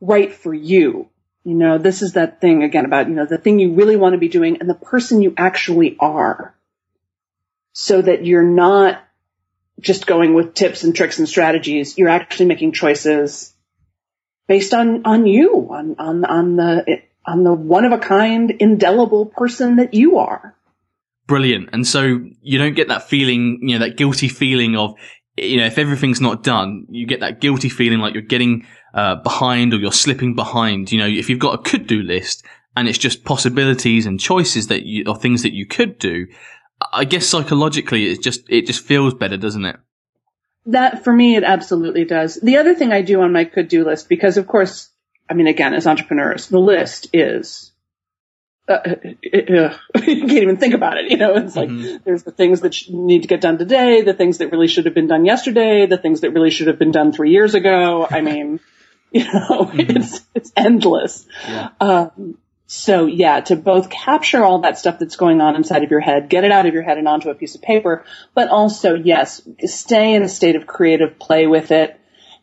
right 0.00 0.32
for 0.32 0.54
you. 0.54 1.08
You 1.42 1.54
know, 1.54 1.78
this 1.78 2.02
is 2.02 2.12
that 2.12 2.40
thing 2.40 2.62
again 2.62 2.84
about, 2.84 3.08
you 3.08 3.14
know, 3.14 3.26
the 3.26 3.38
thing 3.38 3.58
you 3.58 3.74
really 3.74 3.96
want 3.96 4.12
to 4.12 4.18
be 4.18 4.28
doing 4.28 4.58
and 4.60 4.70
the 4.70 4.74
person 4.74 5.22
you 5.22 5.34
actually 5.36 5.96
are 5.98 6.54
so 7.72 8.00
that 8.00 8.24
you're 8.24 8.42
not 8.42 9.02
just 9.80 10.06
going 10.06 10.34
with 10.34 10.54
tips 10.54 10.84
and 10.84 10.94
tricks 10.94 11.18
and 11.18 11.28
strategies. 11.28 11.98
You're 11.98 12.08
actually 12.08 12.46
making 12.46 12.72
choices 12.72 13.52
based 14.48 14.74
on 14.74 15.04
on 15.04 15.26
you, 15.26 15.68
on 15.70 15.96
on 15.98 16.24
on 16.24 16.56
the 16.56 17.02
on 17.26 17.42
the 17.42 17.52
one 17.52 17.84
of 17.84 17.92
a 17.92 17.98
kind, 17.98 18.50
indelible 18.50 19.26
person 19.26 19.76
that 19.76 19.94
you 19.94 20.18
are. 20.18 20.54
Brilliant. 21.26 21.70
And 21.72 21.86
so 21.86 22.20
you 22.40 22.58
don't 22.58 22.76
get 22.76 22.88
that 22.88 23.08
feeling, 23.08 23.58
you 23.62 23.78
know, 23.78 23.84
that 23.84 23.96
guilty 23.96 24.28
feeling 24.28 24.76
of, 24.76 24.94
you 25.36 25.56
know, 25.56 25.66
if 25.66 25.76
everything's 25.76 26.20
not 26.20 26.44
done, 26.44 26.86
you 26.88 27.04
get 27.06 27.20
that 27.20 27.40
guilty 27.40 27.68
feeling 27.68 27.98
like 27.98 28.14
you're 28.14 28.22
getting 28.22 28.64
uh, 28.94 29.16
behind 29.16 29.74
or 29.74 29.78
you're 29.78 29.92
slipping 29.92 30.36
behind. 30.36 30.92
You 30.92 31.00
know, 31.00 31.06
if 31.06 31.28
you've 31.28 31.40
got 31.40 31.58
a 31.58 31.62
could 31.62 31.88
do 31.88 32.02
list 32.02 32.44
and 32.76 32.88
it's 32.88 32.98
just 32.98 33.24
possibilities 33.24 34.06
and 34.06 34.20
choices 34.20 34.68
that 34.68 34.84
you, 34.84 35.04
or 35.08 35.16
things 35.16 35.42
that 35.42 35.52
you 35.52 35.66
could 35.66 35.98
do, 35.98 36.28
I 36.92 37.04
guess 37.04 37.26
psychologically 37.26 38.06
it 38.06 38.22
just, 38.22 38.48
it 38.48 38.66
just 38.66 38.84
feels 38.84 39.14
better, 39.14 39.36
doesn't 39.36 39.64
it? 39.64 39.76
That 40.66 41.04
for 41.04 41.12
me, 41.12 41.36
it 41.36 41.44
absolutely 41.44 42.04
does. 42.04 42.34
The 42.34 42.58
other 42.58 42.74
thing 42.74 42.92
I 42.92 43.02
do 43.02 43.20
on 43.20 43.32
my 43.32 43.44
could 43.44 43.68
do 43.68 43.84
list, 43.84 44.08
because 44.08 44.36
of 44.36 44.46
course, 44.46 44.90
I 45.28 45.34
mean, 45.34 45.46
again, 45.46 45.74
as 45.74 45.86
entrepreneurs, 45.86 46.48
the 46.48 46.58
list 46.58 47.08
is, 47.12 47.72
uh, 48.68 48.78
it, 49.22 49.48
uh, 49.50 49.76
you 50.00 50.26
can't 50.26 50.42
even 50.42 50.56
think 50.56 50.74
about 50.74 50.98
it. 50.98 51.10
You 51.10 51.18
know, 51.18 51.36
it's 51.36 51.54
like 51.54 51.68
mm-hmm. 51.68 51.98
there's 52.04 52.24
the 52.24 52.32
things 52.32 52.60
that 52.62 52.74
need 52.88 53.22
to 53.22 53.28
get 53.28 53.40
done 53.40 53.58
today, 53.58 54.02
the 54.02 54.14
things 54.14 54.38
that 54.38 54.50
really 54.50 54.68
should 54.68 54.86
have 54.86 54.94
been 54.94 55.06
done 55.06 55.24
yesterday, 55.24 55.86
the 55.86 55.98
things 55.98 56.22
that 56.22 56.32
really 56.32 56.50
should 56.50 56.66
have 56.66 56.78
been 56.78 56.92
done 56.92 57.12
three 57.12 57.30
years 57.30 57.54
ago. 57.54 58.06
I 58.10 58.20
mean, 58.20 58.60
you 59.12 59.24
know, 59.24 59.70
mm-hmm. 59.70 59.96
it's 59.96 60.20
it's 60.34 60.52
endless. 60.56 61.26
Yeah. 61.46 61.68
Um, 61.80 62.38
so 62.66 63.06
yeah, 63.06 63.40
to 63.40 63.56
both 63.56 63.90
capture 63.90 64.44
all 64.44 64.60
that 64.60 64.78
stuff 64.78 64.98
that's 64.98 65.16
going 65.16 65.40
on 65.40 65.54
inside 65.54 65.84
of 65.84 65.90
your 65.90 66.00
head, 66.00 66.28
get 66.28 66.44
it 66.44 66.50
out 66.50 66.66
of 66.66 66.74
your 66.74 66.82
head 66.82 66.98
and 66.98 67.06
onto 67.06 67.30
a 67.30 67.34
piece 67.34 67.54
of 67.54 67.62
paper, 67.62 68.04
but 68.34 68.48
also 68.48 68.94
yes, 68.94 69.40
stay 69.66 70.14
in 70.14 70.22
a 70.22 70.28
state 70.28 70.56
of 70.56 70.66
creative 70.66 71.18
play 71.18 71.46
with 71.46 71.70
it. 71.70 71.98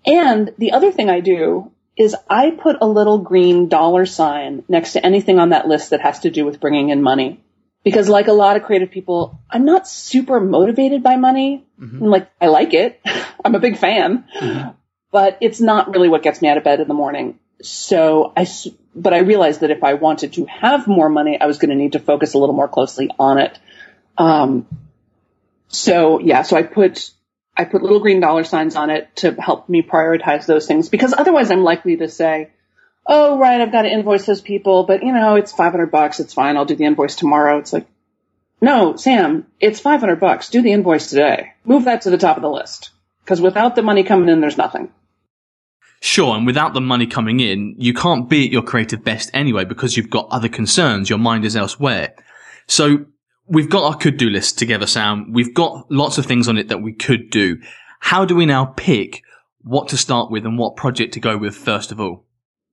And 0.05 0.53
the 0.57 0.71
other 0.71 0.91
thing 0.91 1.09
I 1.09 1.19
do 1.19 1.71
is 1.97 2.15
I 2.29 2.51
put 2.51 2.77
a 2.81 2.87
little 2.87 3.19
green 3.19 3.67
dollar 3.67 4.05
sign 4.05 4.63
next 4.67 4.93
to 4.93 5.05
anything 5.05 5.39
on 5.39 5.49
that 5.49 5.67
list 5.67 5.91
that 5.91 6.01
has 6.01 6.19
to 6.21 6.31
do 6.31 6.45
with 6.45 6.59
bringing 6.59 6.89
in 6.89 7.01
money. 7.01 7.43
Because 7.83 8.07
like 8.07 8.29
a 8.29 8.33
lot 8.33 8.55
of 8.55 8.63
creative 8.63 8.91
people, 8.91 9.41
I'm 9.49 9.65
not 9.65 9.89
super 9.89 10.39
motivated 10.39 11.03
by 11.03 11.17
money. 11.17 11.65
Mm-hmm. 11.79 12.01
I'm 12.01 12.09
like, 12.09 12.31
I 12.39 12.47
like 12.47 12.73
it. 12.73 13.01
I'm 13.45 13.55
a 13.55 13.59
big 13.59 13.77
fan, 13.77 14.23
mm-hmm. 14.33 14.69
but 15.11 15.37
it's 15.41 15.59
not 15.59 15.89
really 15.93 16.07
what 16.07 16.23
gets 16.23 16.41
me 16.41 16.47
out 16.47 16.57
of 16.57 16.63
bed 16.63 16.79
in 16.79 16.87
the 16.87 16.93
morning. 16.93 17.39
So 17.61 18.31
I, 18.37 18.47
but 18.95 19.13
I 19.13 19.19
realized 19.19 19.62
that 19.62 19.71
if 19.71 19.83
I 19.83 19.95
wanted 19.95 20.33
to 20.33 20.45
have 20.45 20.88
more 20.88 21.09
money, 21.09 21.39
I 21.39 21.45
was 21.45 21.57
going 21.57 21.69
to 21.69 21.75
need 21.75 21.93
to 21.93 22.00
focus 22.00 22.33
a 22.33 22.38
little 22.38 22.55
more 22.55 22.67
closely 22.67 23.09
on 23.17 23.39
it. 23.39 23.57
Um, 24.17 24.67
so 25.67 26.19
yeah, 26.19 26.43
so 26.43 26.55
I 26.55 26.63
put, 26.63 27.09
I 27.57 27.65
put 27.65 27.81
little 27.81 28.00
green 28.00 28.19
dollar 28.19 28.43
signs 28.43 28.75
on 28.75 28.89
it 28.89 29.15
to 29.17 29.33
help 29.33 29.69
me 29.69 29.81
prioritize 29.81 30.45
those 30.45 30.67
things 30.67 30.89
because 30.89 31.13
otherwise 31.13 31.51
I'm 31.51 31.63
likely 31.63 31.97
to 31.97 32.09
say, 32.09 32.51
oh, 33.05 33.38
right, 33.38 33.59
I've 33.59 33.71
got 33.71 33.83
to 33.83 33.91
invoice 33.91 34.25
those 34.25 34.41
people, 34.41 34.85
but 34.85 35.03
you 35.03 35.13
know, 35.13 35.35
it's 35.35 35.51
500 35.51 35.91
bucks. 35.91 36.19
It's 36.19 36.33
fine. 36.33 36.57
I'll 36.57 36.65
do 36.65 36.75
the 36.75 36.85
invoice 36.85 37.15
tomorrow. 37.15 37.57
It's 37.59 37.73
like, 37.73 37.88
no, 38.62 38.95
Sam, 38.95 39.47
it's 39.59 39.79
500 39.79 40.19
bucks. 40.19 40.50
Do 40.50 40.62
the 40.62 40.71
invoice 40.71 41.09
today. 41.09 41.53
Move 41.65 41.85
that 41.85 42.03
to 42.03 42.09
the 42.09 42.17
top 42.17 42.38
of 42.38 42.43
the 42.43 42.50
list 42.50 42.91
because 43.23 43.41
without 43.41 43.75
the 43.75 43.81
money 43.81 44.03
coming 44.03 44.29
in, 44.29 44.39
there's 44.39 44.57
nothing. 44.57 44.91
Sure, 46.05 46.36
and 46.36 46.45
without 46.45 46.74
the 46.74 46.81
money 46.81 47.07
coming 47.07 47.39
in, 47.39 47.75
you 47.77 47.93
can't 47.93 48.27
be 48.27 48.45
at 48.45 48.51
your 48.51 48.62
creative 48.62 49.05
best 49.05 49.31
anyway 49.33 49.63
because 49.63 49.95
you've 49.95 50.10
got 50.10 50.27
other 50.31 50.50
concerns. 50.50 51.10
Your 51.10 51.17
mind 51.17 51.45
is 51.45 51.55
elsewhere. 51.55 52.13
So 52.67 53.05
we've 53.48 53.69
got 53.69 53.86
our 53.86 53.98
could 53.98 54.17
do 54.17 54.29
list 54.29 54.60
together, 54.60 54.86
Sam. 54.86 55.31
We've 55.31 55.53
got 55.53 55.89
lots 55.89 56.17
of 56.17 56.25
things 56.25 56.50
on 56.50 56.57
it 56.57 56.67
that 56.67 56.81
we 56.81 56.91
could 56.91 57.29
do. 57.29 57.62
How 58.01 58.25
do 58.25 58.36
we 58.36 58.45
now 58.45 58.65
pick 58.65 59.24
what 59.62 59.88
to 59.88 59.98
start 59.98 60.29
with 60.29 60.45
and 60.45 60.60
what 60.60 60.75
project 60.75 61.13
to 61.13 61.22
go 61.22 61.38
with 61.38 61.55
first 61.55 61.93
of 61.93 62.01
all? 62.01 62.25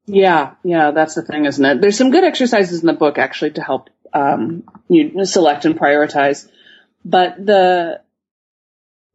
Yeah, 0.07 0.55
yeah, 0.65 0.91
that's 0.91 1.15
the 1.15 1.23
thing, 1.23 1.45
isn't 1.45 1.65
it? 1.65 1.81
There's 1.81 1.97
some 1.97 2.11
good 2.11 2.25
exercises 2.25 2.81
in 2.81 2.89
the 2.89 2.95
book 2.95 3.17
actually 3.17 3.53
to 3.53 3.63
help 3.63 3.91
um, 4.13 4.65
you 4.89 5.25
select 5.25 5.67
and 5.67 5.79
prioritize. 5.79 6.49
But 7.05 7.37
the 7.47 8.01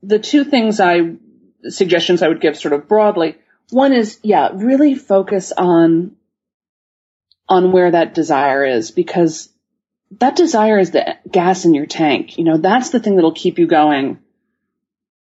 the 0.03 0.19
two 0.19 0.45
things 0.45 0.79
I 0.79 1.15
suggestions 1.67 2.22
I 2.22 2.29
would 2.29 2.39
give 2.39 2.55
sort 2.55 2.74
of 2.74 2.88
broadly 2.88 3.36
one 3.69 3.93
is, 3.93 4.19
yeah, 4.24 4.50
really 4.53 4.95
focus 4.95 5.51
on, 5.51 6.15
on 7.48 7.72
where 7.72 7.91
that 7.91 8.13
desire 8.13 8.65
is 8.65 8.91
because 8.91 9.50
that 10.19 10.36
desire 10.36 10.79
is 10.79 10.91
the 10.91 11.15
gas 11.29 11.65
in 11.65 11.74
your 11.74 11.86
tank. 11.86 12.38
You 12.38 12.43
know, 12.43 12.57
that's 12.57 12.89
the 12.89 13.00
thing 13.00 13.15
that'll 13.15 13.31
keep 13.31 13.60
you 13.60 13.67
going 13.67 14.19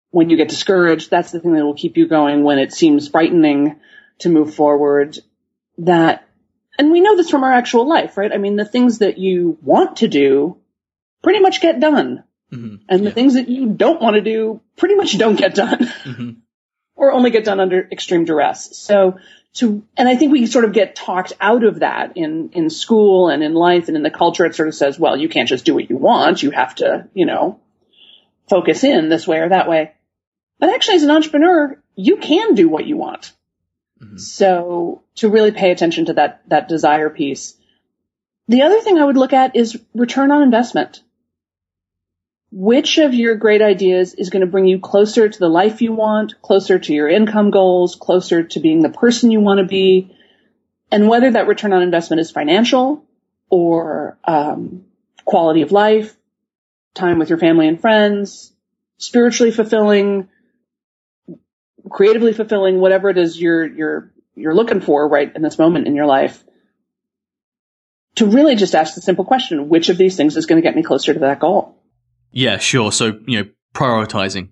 when 0.09 0.29
you 0.29 0.37
get 0.37 0.49
discouraged. 0.49 1.09
That's 1.09 1.31
the 1.31 1.39
thing 1.39 1.53
that 1.53 1.65
will 1.65 1.75
keep 1.75 1.97
you 1.97 2.07
going 2.07 2.43
when 2.43 2.59
it 2.59 2.73
seems 2.73 3.07
frightening 3.07 3.79
to 4.19 4.29
move 4.29 4.53
forward. 4.53 5.17
That, 5.79 6.27
and 6.77 6.91
we 6.91 6.99
know 6.99 7.15
this 7.15 7.29
from 7.29 7.43
our 7.43 7.51
actual 7.51 7.87
life, 7.87 8.17
right? 8.17 8.31
I 8.31 8.37
mean, 8.37 8.55
the 8.55 8.65
things 8.65 8.99
that 8.99 9.17
you 9.17 9.57
want 9.61 9.97
to 9.97 10.07
do 10.07 10.57
pretty 11.23 11.39
much 11.39 11.61
get 11.61 11.79
done. 11.79 12.23
Mm-hmm. 12.51 12.75
And 12.89 12.99
the 12.99 13.09
yeah. 13.09 13.13
things 13.13 13.35
that 13.35 13.47
you 13.47 13.67
don't 13.67 14.01
want 14.01 14.15
to 14.15 14.21
do 14.21 14.61
pretty 14.75 14.95
much 14.95 15.17
don't 15.17 15.37
get 15.37 15.55
done. 15.55 15.79
Mm-hmm 15.79 16.31
or 17.01 17.11
only 17.11 17.31
get 17.31 17.43
done 17.43 17.59
under 17.59 17.87
extreme 17.91 18.25
duress. 18.25 18.77
So 18.77 19.17
to, 19.55 19.83
and 19.97 20.07
I 20.07 20.15
think 20.15 20.31
we 20.31 20.45
sort 20.45 20.65
of 20.65 20.71
get 20.71 20.95
talked 20.95 21.33
out 21.41 21.63
of 21.63 21.79
that 21.79 22.15
in, 22.15 22.51
in 22.53 22.69
school 22.69 23.29
and 23.29 23.43
in 23.43 23.55
life 23.55 23.87
and 23.87 23.97
in 23.97 24.03
the 24.03 24.11
culture. 24.11 24.45
It 24.45 24.53
sort 24.53 24.67
of 24.67 24.75
says, 24.75 24.99
well, 24.99 25.17
you 25.17 25.27
can't 25.27 25.49
just 25.49 25.65
do 25.65 25.73
what 25.73 25.89
you 25.89 25.97
want. 25.97 26.43
You 26.43 26.51
have 26.51 26.75
to, 26.75 27.07
you 27.15 27.25
know, 27.25 27.59
focus 28.47 28.83
in 28.83 29.09
this 29.09 29.27
way 29.27 29.39
or 29.39 29.49
that 29.49 29.67
way. 29.67 29.93
But 30.59 30.69
actually 30.69 30.97
as 30.97 31.03
an 31.03 31.09
entrepreneur, 31.09 31.81
you 31.95 32.17
can 32.17 32.53
do 32.53 32.69
what 32.69 32.85
you 32.85 32.97
want. 32.97 33.33
Mm-hmm. 33.99 34.17
So 34.17 35.01
to 35.15 35.29
really 35.29 35.51
pay 35.51 35.71
attention 35.71 36.05
to 36.05 36.13
that, 36.13 36.43
that 36.49 36.69
desire 36.69 37.09
piece. 37.09 37.55
The 38.47 38.61
other 38.61 38.79
thing 38.79 38.99
I 38.99 39.05
would 39.05 39.17
look 39.17 39.33
at 39.33 39.55
is 39.55 39.81
return 39.95 40.29
on 40.31 40.43
investment 40.43 41.01
which 42.51 42.97
of 42.97 43.13
your 43.13 43.35
great 43.35 43.61
ideas 43.61 44.13
is 44.13 44.29
going 44.29 44.41
to 44.41 44.47
bring 44.47 44.67
you 44.67 44.79
closer 44.79 45.27
to 45.29 45.39
the 45.39 45.47
life 45.47 45.81
you 45.81 45.93
want, 45.93 46.41
closer 46.41 46.77
to 46.77 46.93
your 46.93 47.07
income 47.07 47.49
goals, 47.49 47.95
closer 47.95 48.43
to 48.43 48.59
being 48.59 48.81
the 48.81 48.89
person 48.89 49.31
you 49.31 49.39
want 49.39 49.59
to 49.59 49.65
be, 49.65 50.13
and 50.91 51.07
whether 51.07 51.31
that 51.31 51.47
return 51.47 51.71
on 51.71 51.81
investment 51.81 52.19
is 52.19 52.29
financial 52.29 53.05
or 53.49 54.17
um, 54.25 54.83
quality 55.23 55.61
of 55.61 55.71
life, 55.71 56.15
time 56.93 57.19
with 57.19 57.29
your 57.29 57.37
family 57.37 57.69
and 57.69 57.79
friends, 57.79 58.51
spiritually 58.97 59.51
fulfilling, 59.51 60.27
creatively 61.89 62.33
fulfilling, 62.33 62.81
whatever 62.81 63.09
it 63.09 63.17
is 63.17 63.39
you're 63.39 63.65
you're 63.65 64.11
you're 64.35 64.55
looking 64.55 64.81
for 64.81 65.07
right 65.07 65.33
in 65.33 65.41
this 65.41 65.57
moment 65.57 65.87
in 65.87 65.95
your 65.95 66.05
life. 66.05 66.43
To 68.15 68.25
really 68.25 68.55
just 68.55 68.75
ask 68.75 68.95
the 68.95 69.01
simple 69.01 69.23
question, 69.23 69.69
which 69.69 69.87
of 69.87 69.97
these 69.97 70.17
things 70.17 70.35
is 70.35 70.45
going 70.45 70.61
to 70.61 70.67
get 70.67 70.75
me 70.75 70.83
closer 70.83 71.13
to 71.13 71.21
that 71.21 71.39
goal? 71.39 71.80
Yeah, 72.31 72.57
sure. 72.57 72.91
So, 72.91 73.19
you 73.27 73.43
know, 73.43 73.49
prioritizing. 73.73 74.49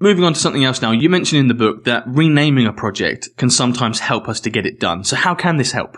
Moving 0.00 0.24
on 0.24 0.34
to 0.34 0.40
something 0.40 0.64
else 0.64 0.82
now. 0.82 0.90
You 0.90 1.08
mentioned 1.08 1.40
in 1.40 1.48
the 1.48 1.54
book 1.54 1.84
that 1.84 2.04
renaming 2.06 2.66
a 2.66 2.72
project 2.72 3.28
can 3.36 3.50
sometimes 3.50 4.00
help 4.00 4.28
us 4.28 4.40
to 4.40 4.50
get 4.50 4.66
it 4.66 4.80
done. 4.80 5.04
So 5.04 5.16
how 5.16 5.34
can 5.34 5.56
this 5.56 5.72
help? 5.72 5.96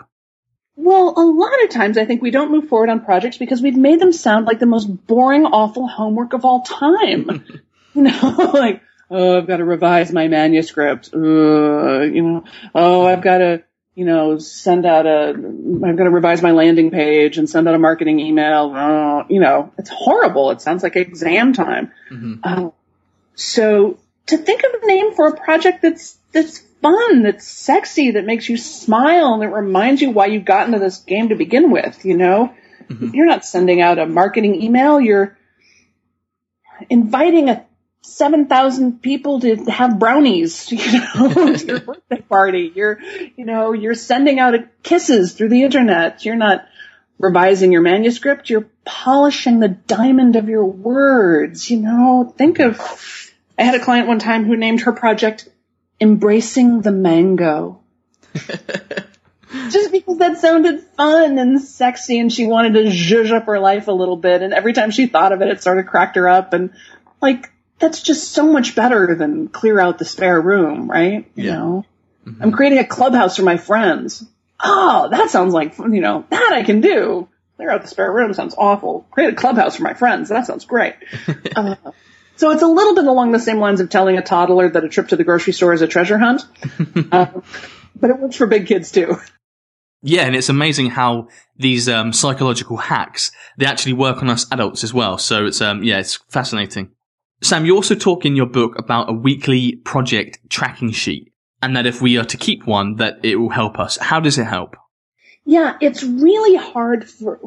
Well, 0.75 1.13
a 1.17 1.25
lot 1.25 1.63
of 1.63 1.69
times 1.69 1.97
I 1.97 2.05
think 2.05 2.21
we 2.21 2.31
don't 2.31 2.51
move 2.51 2.67
forward 2.67 2.89
on 2.89 3.03
projects 3.03 3.37
because 3.37 3.61
we've 3.61 3.77
made 3.77 3.99
them 3.99 4.11
sound 4.11 4.45
like 4.45 4.59
the 4.59 4.65
most 4.65 4.85
boring, 5.07 5.45
awful 5.45 5.87
homework 5.87 6.33
of 6.33 6.45
all 6.45 6.61
time. 6.61 7.45
you 7.95 8.01
know, 8.03 8.51
like, 8.53 8.81
oh, 9.09 9.37
I've 9.37 9.47
got 9.47 9.57
to 9.57 9.65
revise 9.65 10.11
my 10.11 10.27
manuscript. 10.27 11.11
Uh, 11.13 12.01
you 12.01 12.21
know, 12.21 12.43
oh, 12.75 13.05
I've 13.05 13.23
got 13.23 13.39
to 13.39 13.63
you 13.95 14.03
know, 14.03 14.37
send 14.37 14.85
out 14.85 15.05
a, 15.05 15.29
I'm 15.29 15.79
going 15.79 15.97
to 15.97 16.09
revise 16.09 16.41
my 16.41 16.51
landing 16.51 16.91
page 16.91 17.37
and 17.37 17.49
send 17.49 17.67
out 17.67 17.75
a 17.75 17.79
marketing 17.79 18.19
email. 18.19 18.73
Uh, 18.75 19.23
you 19.29 19.39
know, 19.39 19.71
it's 19.77 19.89
horrible. 19.89 20.51
It 20.51 20.61
sounds 20.61 20.83
like 20.83 20.97
exam 20.97 21.53
time. 21.53 21.93
Mm-hmm. 22.11 22.33
Uh, 22.43 22.69
so 23.35 23.97
to 24.27 24.37
think 24.37 24.63
of 24.63 24.81
a 24.83 24.85
name 24.85 25.13
for 25.15 25.29
a 25.29 25.37
project 25.37 25.81
that's, 25.81 26.17
that's 26.33 26.59
fun, 26.81 27.23
that's 27.23 27.47
sexy, 27.47 28.11
that 28.11 28.25
makes 28.25 28.49
you 28.49 28.57
smile 28.57 29.33
and 29.33 29.41
that 29.41 29.49
reminds 29.49 30.01
you 30.01 30.11
why 30.11 30.25
you 30.25 30.41
got 30.41 30.67
into 30.67 30.79
this 30.79 30.97
game 30.97 31.29
to 31.29 31.35
begin 31.35 31.71
with, 31.71 32.03
you 32.03 32.17
know, 32.17 32.53
mm-hmm. 32.89 33.11
you're 33.13 33.25
not 33.25 33.45
sending 33.45 33.81
out 33.81 33.97
a 33.97 34.05
marketing 34.05 34.61
email. 34.61 34.99
You're 34.99 35.37
inviting 36.89 37.49
a 37.49 37.65
7,000 38.05 39.01
people 39.01 39.41
to 39.41 39.55
have 39.65 39.99
brownies, 39.99 40.71
you 40.71 40.99
know, 40.99 41.55
to 41.55 41.65
your 41.65 41.79
birthday 41.79 42.21
party. 42.21 42.71
You're, 42.73 42.99
you 43.35 43.45
know, 43.45 43.73
you're 43.73 43.95
sending 43.95 44.39
out 44.39 44.55
kisses 44.83 45.33
through 45.33 45.49
the 45.49 45.63
internet. 45.63 46.23
You're 46.25 46.35
not 46.35 46.65
revising 47.19 47.71
your 47.71 47.81
manuscript. 47.81 48.49
You're 48.49 48.69
polishing 48.83 49.59
the 49.59 49.69
diamond 49.69 50.35
of 50.35 50.49
your 50.49 50.65
words, 50.65 51.69
you 51.69 51.77
know. 51.77 52.33
Think 52.37 52.59
of, 52.59 52.79
I 53.57 53.63
had 53.63 53.75
a 53.75 53.83
client 53.83 54.07
one 54.07 54.19
time 54.19 54.45
who 54.45 54.55
named 54.55 54.81
her 54.81 54.93
project 54.93 55.49
Embracing 55.99 56.81
the 56.81 56.91
Mango. 56.91 57.81
Just 59.69 59.91
because 59.91 60.17
that 60.17 60.37
sounded 60.37 60.81
fun 60.97 61.37
and 61.37 61.61
sexy 61.61 62.19
and 62.19 62.31
she 62.31 62.45
wanted 62.45 62.73
to 62.73 62.89
zhuzh 62.89 63.31
up 63.31 63.45
her 63.45 63.59
life 63.59 63.87
a 63.87 63.93
little 63.93 64.17
bit. 64.17 64.41
And 64.41 64.53
every 64.53 64.73
time 64.73 64.91
she 64.91 65.07
thought 65.07 65.31
of 65.31 65.41
it, 65.41 65.47
it 65.47 65.63
sort 65.63 65.79
of 65.79 65.85
cracked 65.85 66.17
her 66.17 66.27
up. 66.27 66.53
And 66.53 66.73
like, 67.21 67.51
that's 67.79 68.01
just 68.01 68.31
so 68.31 68.51
much 68.51 68.75
better 68.75 69.15
than 69.15 69.47
clear 69.47 69.79
out 69.79 69.97
the 69.97 70.05
spare 70.05 70.39
room, 70.39 70.89
right? 70.89 71.29
You 71.35 71.43
yeah. 71.43 71.57
know, 71.57 71.85
mm-hmm. 72.25 72.41
I'm 72.41 72.51
creating 72.51 72.79
a 72.79 72.85
clubhouse 72.85 73.35
for 73.35 73.43
my 73.43 73.57
friends. 73.57 74.25
Oh, 74.63 75.09
that 75.09 75.29
sounds 75.29 75.53
like, 75.53 75.77
you 75.77 76.01
know, 76.01 76.25
that 76.29 76.53
I 76.53 76.63
can 76.63 76.81
do. 76.81 77.27
Clear 77.57 77.69
out 77.69 77.81
the 77.81 77.87
spare 77.87 78.11
room 78.11 78.33
sounds 78.33 78.55
awful. 78.57 79.05
Create 79.11 79.33
a 79.33 79.35
clubhouse 79.35 79.75
for 79.75 79.83
my 79.83 79.93
friends. 79.93 80.29
That 80.29 80.45
sounds 80.45 80.65
great. 80.65 80.95
uh, 81.55 81.75
so 82.37 82.51
it's 82.51 82.61
a 82.61 82.67
little 82.67 82.95
bit 82.95 83.05
along 83.05 83.31
the 83.31 83.39
same 83.39 83.59
lines 83.59 83.79
of 83.79 83.89
telling 83.89 84.17
a 84.17 84.21
toddler 84.21 84.69
that 84.69 84.83
a 84.83 84.89
trip 84.89 85.09
to 85.09 85.15
the 85.15 85.23
grocery 85.23 85.53
store 85.53 85.73
is 85.73 85.81
a 85.81 85.87
treasure 85.87 86.17
hunt. 86.17 86.41
uh, 87.11 87.27
but 87.95 88.09
it 88.09 88.19
works 88.19 88.35
for 88.35 88.47
big 88.47 88.67
kids 88.67 88.91
too. 88.91 89.17
Yeah, 90.01 90.25
and 90.25 90.35
it's 90.35 90.49
amazing 90.49 90.91
how 90.91 91.29
these 91.57 91.89
um, 91.89 92.13
psychological 92.13 92.77
hacks 92.77 93.31
they 93.57 93.65
actually 93.65 93.93
work 93.93 94.21
on 94.21 94.29
us 94.29 94.45
adults 94.51 94.83
as 94.83 94.93
well. 94.93 95.17
So 95.17 95.45
it's 95.45 95.61
um, 95.61 95.83
yeah, 95.83 95.99
it's 95.99 96.15
fascinating. 96.29 96.91
Sam, 97.41 97.65
you 97.65 97.75
also 97.75 97.95
talk 97.95 98.25
in 98.25 98.35
your 98.35 98.45
book 98.45 98.79
about 98.79 99.09
a 99.09 99.13
weekly 99.13 99.75
project 99.75 100.39
tracking 100.49 100.91
sheet 100.91 101.31
and 101.61 101.75
that 101.75 101.85
if 101.85 102.01
we 102.01 102.17
are 102.17 102.25
to 102.25 102.37
keep 102.37 102.65
one, 102.65 102.97
that 102.97 103.23
it 103.23 103.35
will 103.35 103.49
help 103.49 103.79
us. 103.79 103.97
How 103.97 104.19
does 104.19 104.37
it 104.37 104.45
help? 104.45 104.75
Yeah, 105.45 105.77
it's 105.79 106.03
really 106.03 106.55
hard 106.55 107.07
for, 107.09 107.39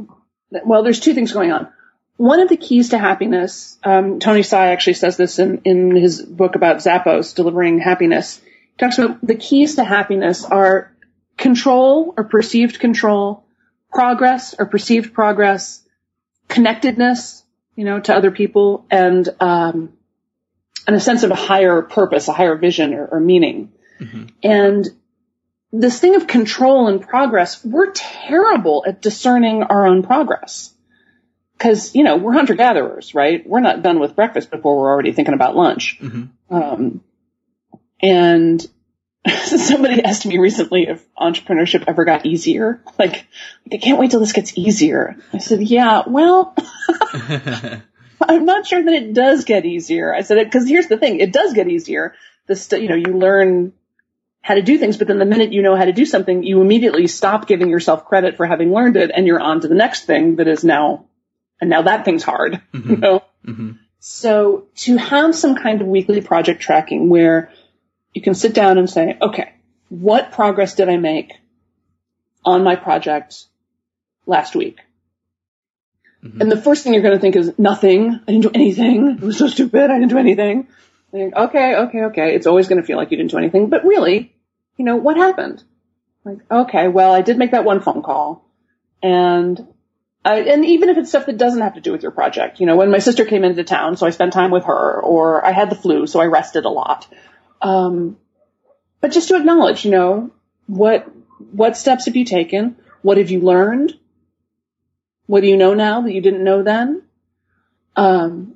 well, 0.51 0.83
there's 0.83 1.01
two 1.01 1.15
things 1.15 1.33
going 1.33 1.53
on. 1.53 1.69
One 2.17 2.41
of 2.41 2.49
the 2.49 2.57
keys 2.57 2.91
to 2.91 2.99
happiness, 2.99 3.79
um, 3.85 4.19
Tony 4.19 4.41
Hsieh 4.41 4.73
actually 4.73 4.95
says 4.95 5.17
this 5.17 5.39
in, 5.39 5.63
in 5.65 5.95
his 5.95 6.21
book 6.21 6.57
about 6.57 6.79
Zappos, 6.79 7.35
Delivering 7.35 7.79
Happiness. 7.79 8.41
He 8.41 8.77
talks 8.79 8.99
about 8.99 9.25
the 9.25 9.37
keys 9.37 9.77
to 9.77 9.85
happiness 9.85 10.45
are 10.45 10.93
control 11.37 12.15
or 12.17 12.25
perceived 12.25 12.81
control, 12.81 13.45
progress 13.93 14.55
or 14.59 14.67
perceived 14.67 15.15
progress, 15.15 15.83
connectedness, 16.49 17.45
you 17.79 17.85
know, 17.85 18.01
to 18.01 18.13
other 18.13 18.33
people 18.33 18.85
and, 18.91 19.29
um, 19.39 19.93
and 20.85 20.97
a 20.97 20.99
sense 20.99 21.23
of 21.23 21.31
a 21.31 21.37
higher 21.37 21.81
purpose, 21.81 22.27
a 22.27 22.33
higher 22.33 22.57
vision 22.57 22.93
or, 22.93 23.07
or 23.07 23.21
meaning. 23.21 23.71
Mm-hmm. 24.01 24.25
And 24.43 24.89
this 25.71 26.01
thing 26.01 26.17
of 26.17 26.27
control 26.27 26.89
and 26.89 27.01
progress, 27.01 27.65
we're 27.65 27.93
terrible 27.93 28.85
at 28.85 29.01
discerning 29.01 29.63
our 29.63 29.87
own 29.87 30.03
progress. 30.03 30.75
Cause, 31.61 31.95
you 31.95 32.03
know, 32.03 32.17
we're 32.17 32.33
hunter 32.33 32.57
gatherers, 32.57 33.15
right? 33.15 33.49
We're 33.49 33.61
not 33.61 33.85
done 33.85 34.01
with 34.01 34.17
breakfast 34.17 34.51
before 34.51 34.77
we're 34.77 34.91
already 34.91 35.13
thinking 35.13 35.35
about 35.35 35.55
lunch. 35.55 36.01
Mm-hmm. 36.01 36.53
Um, 36.53 37.05
and 38.03 38.67
somebody 39.45 40.03
asked 40.03 40.27
me 40.27 40.39
recently 40.39 40.85
if 40.89 41.05
entrepreneurship 41.15 41.85
ever 41.87 42.05
got 42.05 42.27
easier. 42.27 42.83
Like, 42.99 43.27
I 43.73 43.77
can't 43.79 43.99
wait 43.99 44.11
till 44.11 44.21
this 44.21 44.33
gets 44.33 44.57
easier. 44.57 45.17
I 45.33 45.39
said, 45.39 45.63
yeah, 45.63 46.03
well, 46.07 46.55
I'm 48.21 48.45
not 48.45 48.67
sure 48.67 48.83
that 48.83 48.95
it 48.95 49.15
does 49.15 49.45
get 49.45 49.65
easier. 49.65 50.15
I 50.15 50.23
said 50.23 50.39
it 50.39 50.47
because 50.47 50.69
here's 50.69 50.89
the 50.89 50.99
thing. 50.99 51.21
It 51.21 51.33
does 51.33 51.53
get 51.53 51.69
easier. 51.69 52.15
This, 52.47 52.71
you 52.73 52.89
know, 52.89 52.95
you 52.95 53.19
learn 53.19 53.73
how 54.41 54.55
to 54.55 54.63
do 54.63 54.79
things, 54.79 54.97
but 54.97 55.09
then 55.09 55.19
the 55.19 55.27
minute 55.27 55.53
you 55.53 55.63
know 55.63 55.77
how 55.77 55.85
to 55.85 55.93
do 55.93 56.07
something, 56.07 56.43
you 56.43 56.61
immediately 56.61 57.07
stop 57.07 57.47
giving 57.47 57.69
yourself 57.69 58.07
credit 58.07 58.37
for 58.37 58.47
having 58.47 58.73
learned 58.73 58.97
it 58.97 59.11
and 59.15 59.27
you're 59.27 59.41
on 59.41 59.61
to 59.61 59.69
the 59.69 59.75
next 59.75 60.07
thing 60.07 60.37
that 60.37 60.49
is 60.49 60.65
now, 60.65 61.07
and 61.61 61.69
now 61.69 61.83
that 61.83 62.05
thing's 62.05 62.23
hard, 62.23 62.63
mm-hmm. 62.73 62.91
you 62.91 62.97
know? 62.97 63.25
Mm-hmm. 63.47 63.73
So 63.99 64.69
to 64.77 64.97
have 64.97 65.35
some 65.35 65.57
kind 65.57 65.83
of 65.83 65.89
weekly 65.89 66.21
project 66.21 66.63
tracking 66.63 67.09
where 67.09 67.51
you 68.15 68.23
can 68.23 68.35
sit 68.35 68.55
down 68.55 68.79
and 68.79 68.89
say, 68.89 69.17
okay, 69.21 69.53
what 69.89 70.33
progress 70.33 70.75
did 70.75 70.89
I 70.89 70.97
make 70.97 71.33
on 72.45 72.65
my 72.65 72.77
project 72.77 73.45
last 74.27 74.55
week? 74.55 74.79
Mm-hmm. 76.25 76.41
And 76.41 76.51
the 76.51 76.61
first 76.61 76.83
thing 76.83 76.95
you're 76.95 77.03
going 77.03 77.15
to 77.15 77.21
think 77.21 77.37
is 77.37 77.59
nothing. 77.59 78.21
I 78.27 78.33
didn't 78.33 78.43
do 78.43 78.51
anything. 78.55 79.11
It 79.11 79.21
was 79.21 79.39
so 79.39 79.47
stupid. 79.47 79.91
I 79.91 79.99
didn't 79.99 80.11
do 80.11 80.19
anything. 80.19 80.69
Think, 81.13 81.35
okay, 81.35 81.75
okay, 81.75 82.03
okay. 82.05 82.35
It's 82.35 82.47
always 82.47 82.69
going 82.69 82.81
to 82.81 82.87
feel 82.87 82.97
like 82.97 83.11
you 83.11 83.17
didn't 83.17 83.31
do 83.31 83.39
anything, 83.39 83.71
but 83.71 83.85
really, 83.85 84.35
you 84.77 84.85
know, 84.85 84.97
what 84.97 85.17
happened? 85.17 85.63
Like, 86.25 86.39
okay, 86.51 86.89
well, 86.89 87.13
I 87.13 87.23
did 87.23 87.39
make 87.39 87.53
that 87.53 87.65
one 87.65 87.81
phone 87.81 88.03
call 88.03 88.45
and 89.03 89.67
I, 90.25 90.41
and 90.41 90.65
even 90.65 90.89
if 90.89 90.99
it's 90.99 91.09
stuff 91.09 91.27
that 91.27 91.39
doesn't 91.39 91.63
have 91.63 91.75
to 91.75 91.81
do 91.81 91.93
with 91.93 92.03
your 92.03 92.13
project, 92.13 92.61
you 92.61 92.67
know, 92.67 92.77
when 92.77 92.91
my 92.91 92.99
sister 92.99 93.25
came 93.25 93.45
into 93.45 93.65
town, 93.65 93.97
so 93.97 94.07
I 94.07 94.11
spent 94.11 94.33
time 94.33 94.51
with 94.51 94.65
her, 94.65 95.01
or 95.01 95.45
I 95.47 95.53
had 95.53 95.71
the 95.71 95.77
flu, 95.77 96.07
so 96.07 96.21
I 96.21 96.27
rested 96.27 96.65
a 96.65 96.69
lot. 96.69 97.07
Um, 97.61 98.19
but 99.01 99.13
just 99.13 99.29
to 99.29 99.37
acknowledge, 99.37 99.85
you 99.85 99.91
know, 99.91 100.31
what, 100.67 101.11
what 101.53 101.77
steps 101.77 102.07
have 102.07 102.17
you 102.17 102.25
taken? 102.25 102.77
What 103.03 103.19
have 103.19 103.31
you 103.31 103.41
learned? 103.41 103.95
What 105.27 105.41
do 105.41 105.49
you 105.49 105.57
know 105.57 105.75
now 105.75 106.03
that 106.03 106.13
you 106.13 106.21
didn't 106.21 106.45
know 106.45 106.63
then? 106.63 107.03
Um, 107.97 108.55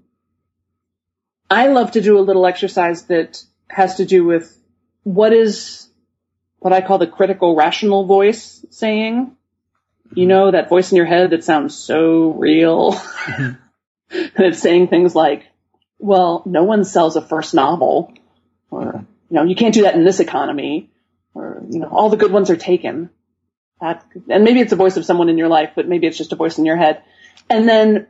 I 1.50 1.68
love 1.68 1.92
to 1.92 2.00
do 2.00 2.18
a 2.18 2.20
little 2.20 2.46
exercise 2.46 3.04
that 3.06 3.42
has 3.68 3.96
to 3.96 4.04
do 4.04 4.24
with 4.24 4.56
what 5.02 5.32
is 5.32 5.88
what 6.60 6.72
I 6.72 6.80
call 6.80 6.98
the 6.98 7.06
critical 7.06 7.56
rational 7.56 8.06
voice 8.06 8.64
saying. 8.70 9.36
You 10.14 10.26
know, 10.26 10.50
that 10.50 10.68
voice 10.68 10.92
in 10.92 10.96
your 10.96 11.06
head 11.06 11.30
that 11.30 11.42
sounds 11.42 11.74
so 11.74 12.32
real. 12.32 13.00
And 14.36 14.46
it's 14.46 14.60
saying 14.60 14.88
things 14.88 15.14
like, 15.14 15.46
well, 15.98 16.42
no 16.44 16.64
one 16.64 16.84
sells 16.84 17.16
a 17.16 17.22
first 17.22 17.54
novel 17.54 18.12
you 19.32 19.36
know, 19.36 19.44
you 19.44 19.56
can't 19.56 19.72
do 19.72 19.84
that 19.84 19.94
in 19.94 20.04
this 20.04 20.20
economy 20.20 20.90
or, 21.32 21.62
you 21.70 21.78
know, 21.78 21.88
all 21.88 22.10
the 22.10 22.18
good 22.18 22.30
ones 22.30 22.50
are 22.50 22.56
taken. 22.56 23.08
That, 23.80 24.04
and 24.28 24.44
maybe 24.44 24.60
it's 24.60 24.74
a 24.74 24.76
voice 24.76 24.98
of 24.98 25.06
someone 25.06 25.30
in 25.30 25.38
your 25.38 25.48
life, 25.48 25.70
but 25.74 25.88
maybe 25.88 26.06
it's 26.06 26.18
just 26.18 26.32
a 26.32 26.36
voice 26.36 26.58
in 26.58 26.66
your 26.66 26.76
head. 26.76 27.02
And 27.48 27.66
then 27.66 28.08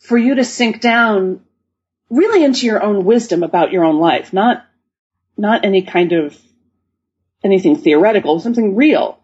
for 0.00 0.18
you 0.18 0.34
to 0.34 0.44
sink 0.44 0.82
down 0.82 1.40
really 2.10 2.44
into 2.44 2.66
your 2.66 2.82
own 2.82 3.06
wisdom 3.06 3.42
about 3.42 3.72
your 3.72 3.82
own 3.82 3.98
life, 3.98 4.34
not, 4.34 4.66
not 5.38 5.64
any 5.64 5.80
kind 5.80 6.12
of 6.12 6.38
anything 7.42 7.76
theoretical, 7.76 8.40
something 8.40 8.76
real. 8.76 9.18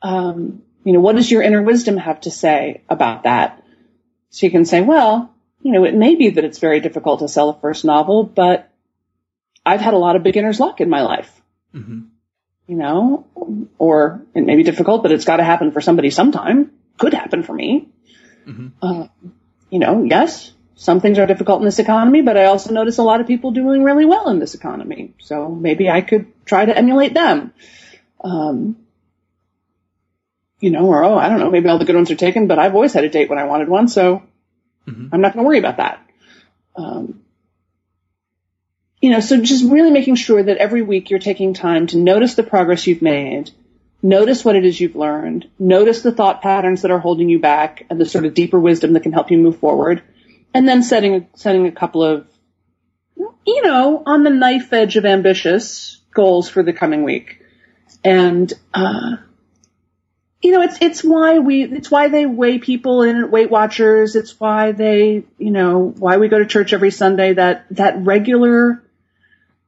Um, 0.00 0.62
you 0.84 0.92
know, 0.92 1.00
what 1.00 1.16
does 1.16 1.28
your 1.28 1.42
inner 1.42 1.60
wisdom 1.60 1.96
have 1.96 2.20
to 2.20 2.30
say 2.30 2.84
about 2.88 3.24
that? 3.24 3.64
So 4.30 4.46
you 4.46 4.52
can 4.52 4.64
say, 4.64 4.80
well, 4.80 5.34
you 5.60 5.72
know, 5.72 5.84
it 5.84 5.94
may 5.96 6.14
be 6.14 6.30
that 6.30 6.44
it's 6.44 6.60
very 6.60 6.78
difficult 6.78 7.18
to 7.18 7.26
sell 7.26 7.50
a 7.50 7.58
first 7.58 7.84
novel, 7.84 8.22
but 8.22 8.72
I've 9.68 9.80
had 9.80 9.94
a 9.94 9.98
lot 9.98 10.16
of 10.16 10.22
beginner's 10.22 10.60
luck 10.60 10.80
in 10.80 10.88
my 10.88 11.02
life. 11.02 11.30
Mm-hmm. 11.74 12.00
You 12.66 12.76
know, 12.76 13.26
or 13.78 14.22
it 14.34 14.44
may 14.44 14.56
be 14.56 14.62
difficult, 14.62 15.02
but 15.02 15.12
it's 15.12 15.24
got 15.24 15.36
to 15.38 15.44
happen 15.44 15.72
for 15.72 15.80
somebody 15.80 16.10
sometime. 16.10 16.70
Could 16.98 17.14
happen 17.14 17.42
for 17.42 17.54
me. 17.54 17.88
Mm-hmm. 18.46 18.68
Uh, 18.82 19.06
you 19.70 19.78
know, 19.78 20.04
yes, 20.04 20.52
some 20.74 21.00
things 21.00 21.18
are 21.18 21.26
difficult 21.26 21.60
in 21.60 21.64
this 21.64 21.78
economy, 21.78 22.22
but 22.22 22.36
I 22.36 22.44
also 22.44 22.72
notice 22.72 22.98
a 22.98 23.02
lot 23.02 23.20
of 23.20 23.26
people 23.26 23.50
doing 23.50 23.84
really 23.84 24.04
well 24.04 24.28
in 24.30 24.38
this 24.38 24.54
economy. 24.54 25.14
So 25.18 25.48
maybe 25.48 25.88
I 25.88 26.00
could 26.00 26.26
try 26.44 26.64
to 26.64 26.76
emulate 26.76 27.14
them. 27.14 27.52
Um, 28.22 28.76
you 30.60 30.70
know, 30.70 30.86
or, 30.86 31.04
oh, 31.04 31.16
I 31.16 31.28
don't 31.28 31.40
know, 31.40 31.50
maybe 31.50 31.68
all 31.68 31.78
the 31.78 31.84
good 31.84 31.96
ones 31.96 32.10
are 32.10 32.16
taken, 32.16 32.48
but 32.48 32.58
I've 32.58 32.74
always 32.74 32.92
had 32.92 33.04
a 33.04 33.08
date 33.08 33.30
when 33.30 33.38
I 33.38 33.44
wanted 33.44 33.68
one, 33.68 33.88
so 33.88 34.22
mm-hmm. 34.86 35.08
I'm 35.12 35.20
not 35.20 35.34
going 35.34 35.44
to 35.44 35.48
worry 35.48 35.58
about 35.58 35.76
that. 35.76 36.04
Um, 36.74 37.22
you 39.00 39.10
know, 39.10 39.20
so 39.20 39.40
just 39.40 39.64
really 39.64 39.90
making 39.90 40.16
sure 40.16 40.42
that 40.42 40.56
every 40.56 40.82
week 40.82 41.10
you're 41.10 41.18
taking 41.20 41.54
time 41.54 41.86
to 41.88 41.98
notice 41.98 42.34
the 42.34 42.42
progress 42.42 42.86
you've 42.86 43.02
made, 43.02 43.50
notice 44.02 44.44
what 44.44 44.56
it 44.56 44.64
is 44.64 44.80
you've 44.80 44.96
learned, 44.96 45.48
notice 45.58 46.02
the 46.02 46.12
thought 46.12 46.42
patterns 46.42 46.82
that 46.82 46.90
are 46.90 46.98
holding 46.98 47.28
you 47.28 47.38
back 47.38 47.86
and 47.90 48.00
the 48.00 48.06
sort 48.06 48.24
of 48.24 48.34
deeper 48.34 48.58
wisdom 48.58 48.92
that 48.92 49.02
can 49.02 49.12
help 49.12 49.30
you 49.30 49.38
move 49.38 49.58
forward, 49.58 50.02
and 50.52 50.68
then 50.68 50.82
setting, 50.82 51.28
setting 51.34 51.66
a 51.66 51.72
couple 51.72 52.02
of, 52.02 52.26
you 53.16 53.62
know, 53.62 54.02
on 54.04 54.24
the 54.24 54.30
knife 54.30 54.72
edge 54.72 54.96
of 54.96 55.04
ambitious 55.04 56.00
goals 56.12 56.48
for 56.48 56.62
the 56.62 56.72
coming 56.72 57.04
week. 57.04 57.42
And, 58.04 58.52
uh, 58.74 59.16
you 60.42 60.52
know, 60.52 60.62
it's, 60.62 60.78
it's 60.80 61.02
why 61.02 61.38
we, 61.38 61.64
it's 61.64 61.90
why 61.90 62.08
they 62.08 62.26
weigh 62.26 62.58
people 62.58 63.02
in 63.02 63.30
Weight 63.30 63.50
Watchers. 63.50 64.14
It's 64.14 64.38
why 64.38 64.72
they, 64.72 65.24
you 65.36 65.50
know, 65.50 65.92
why 65.98 66.16
we 66.18 66.28
go 66.28 66.38
to 66.38 66.46
church 66.46 66.72
every 66.72 66.90
Sunday, 66.90 67.34
that, 67.34 67.66
that 67.72 68.04
regular 68.04 68.82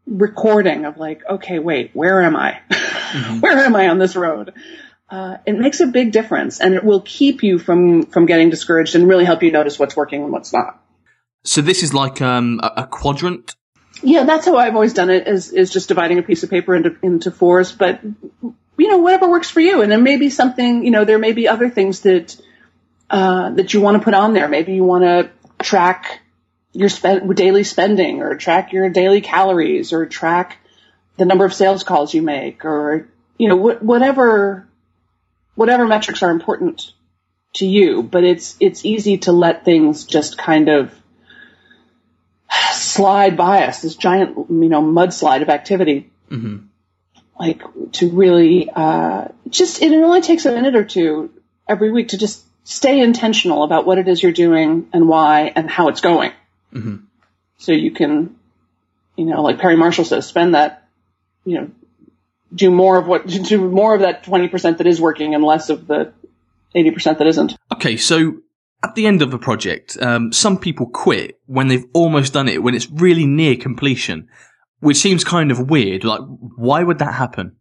recording 0.07 0.85
of 0.85 0.99
like, 0.99 1.23
okay, 1.29 1.59
wait, 1.59 1.91
where 1.95 2.23
am 2.23 2.37
I? 2.37 2.61
Mm-hmm. 2.71 3.41
where 3.41 3.59
am 3.59 3.77
I 3.77 3.89
on 3.89 3.99
this 3.99 4.17
road? 4.17 4.55
Uh, 5.09 5.39
it 5.47 5.59
makes 5.59 5.81
a 5.81 5.87
big 5.87 6.13
difference 6.13 6.61
and 6.61 6.75
it 6.75 6.85
will 6.85 7.01
keep 7.01 7.43
you 7.43 7.59
from, 7.59 8.07
from 8.07 8.27
getting 8.27 8.51
discouraged 8.51 8.95
and 8.95 9.09
really 9.09 9.25
help 9.25 9.43
you 9.43 9.51
notice 9.51 9.79
what's 9.79 9.97
working 9.97 10.23
and 10.23 10.33
what's 10.33 10.53
not. 10.53 10.81
So 11.43 11.63
this 11.63 11.83
is 11.83 11.93
like, 11.93 12.23
um, 12.23 12.61
a, 12.63 12.83
a 12.83 12.87
quadrant 12.87 13.55
yeah, 14.03 14.25
that's 14.25 14.47
how 14.47 14.57
I've 14.57 14.75
always 14.75 14.95
done 14.95 15.11
it 15.11 15.29
is, 15.29 15.53
is 15.53 15.71
just 15.71 15.89
dividing 15.89 16.19
a 16.19 16.23
piece 16.23 16.43
of 16.43 16.51
paper 16.51 16.75
into, 16.75 16.97
into 17.03 17.31
fours, 17.31 17.73
but 17.73 18.01
you 18.03 18.89
know, 18.89 18.99
whatever 18.99 19.29
works 19.29 19.51
for 19.51 19.61
you. 19.61 19.83
And 19.83 19.93
there 19.93 20.01
may 20.01 20.17
be 20.17 20.31
something, 20.31 20.85
you 20.85 20.91
know, 20.91 21.05
there 21.05 21.19
may 21.19 21.33
be 21.33 21.49
other 21.49 21.69
things 21.69 22.01
that, 22.01 22.41
uh, 23.11 23.51
that 23.51 23.75
you 23.75 23.81
want 23.81 23.99
to 23.99 24.03
put 24.03 24.15
on 24.15 24.33
there. 24.33 24.49
Maybe 24.49 24.75
you 24.75 24.85
want 24.85 25.05
to 25.05 25.31
track 25.63 26.21
your 26.73 26.89
spend, 26.89 27.35
daily 27.37 27.65
spending 27.65 28.23
or 28.23 28.37
track 28.37 28.73
your 28.73 28.89
daily 28.91 29.21
calories 29.21 29.93
or 29.93 30.07
track 30.07 30.59
the 31.17 31.25
number 31.25 31.45
of 31.45 31.53
sales 31.53 31.83
calls 31.83 32.15
you 32.15 32.23
make 32.23 32.65
or, 32.65 33.09
you 33.37 33.49
know, 33.49 33.59
wh- 33.59 33.83
whatever, 33.83 34.69
whatever 35.55 35.87
metrics 35.87 36.23
are 36.23 36.31
important 36.31 36.93
to 37.55 37.67
you. 37.67 38.03
But 38.03 38.25
it's, 38.25 38.57
it's 38.61 38.85
easy 38.85 39.19
to 39.19 39.33
let 39.33 39.65
things 39.65 40.05
just 40.05 40.39
kind 40.39 40.69
of 40.69 40.95
slide 42.73 43.37
by 43.37 43.65
us, 43.65 43.83
this 43.83 43.97
giant, 43.97 44.37
you 44.37 44.69
know, 44.69 44.83
mudslide 44.83 45.43
of 45.43 45.49
activity. 45.49 46.11
Mm-hmm. 46.31 46.67
Like 47.39 47.63
to 47.93 48.11
really, 48.11 48.71
uh, 48.71 49.29
just, 49.49 49.83
it 49.83 49.93
only 49.93 50.21
takes 50.21 50.47
a 50.47 50.53
minute 50.53 50.77
or 50.77 50.85
two 50.85 51.31
every 51.67 51.91
week 51.91 52.09
to 52.09 52.19
just 52.19 52.45
stay 52.65 53.01
intentional 53.01 53.65
about 53.65 53.87
what 53.87 53.99
it 53.99 54.09
is 54.09 54.23
you're 54.23 54.33
doing 54.33 54.89
and 54.93 55.09
why 55.09 55.53
and 55.55 55.69
how 55.69 55.89
it's 55.89 56.01
going. 56.01 56.33
Mm-hmm. 56.73 56.97
So 57.59 57.73
you 57.73 57.91
can, 57.91 58.37
you 59.17 59.27
know, 59.27 59.43
like 59.43 59.59
Perry 59.59 59.77
Marshall 59.77 60.05
says, 60.05 60.27
spend 60.27 60.55
that, 60.55 60.89
you 61.45 61.61
know, 61.61 61.71
do 62.55 62.71
more 62.71 62.99
of 62.99 63.07
what, 63.07 63.27
do 63.27 63.69
more 63.71 63.95
of 63.95 64.01
that 64.01 64.25
20% 64.25 64.79
that 64.79 64.87
is 64.87 65.01
working 65.01 65.35
and 65.35 65.45
less 65.45 65.71
of 65.71 65.87
the 65.87 66.13
80% 66.75 67.19
that 67.19 67.27
isn't. 67.27 67.57
Okay. 67.73 67.97
So 67.97 68.41
at 68.83 68.95
the 68.95 69.07
end 69.07 69.23
of 69.23 69.35
a 69.35 69.39
project, 69.39 69.99
um, 70.01 70.33
some 70.33 70.59
people 70.59 70.87
quit 70.87 71.39
when 71.47 71.69
they've 71.69 71.85
almost 71.93 72.33
done 72.33 72.49
it, 72.49 72.63
when 72.63 72.75
it's 72.75 72.91
really 72.91 73.27
near 73.27 73.57
completion, 73.57 74.29
which 74.81 74.97
seems 74.97 75.25
kind 75.25 75.51
of 75.51 75.71
weird. 75.71 76.05
Like, 76.05 76.21
why 76.57 76.83
would 76.83 76.99
that 76.99 77.15
happen? 77.15 77.57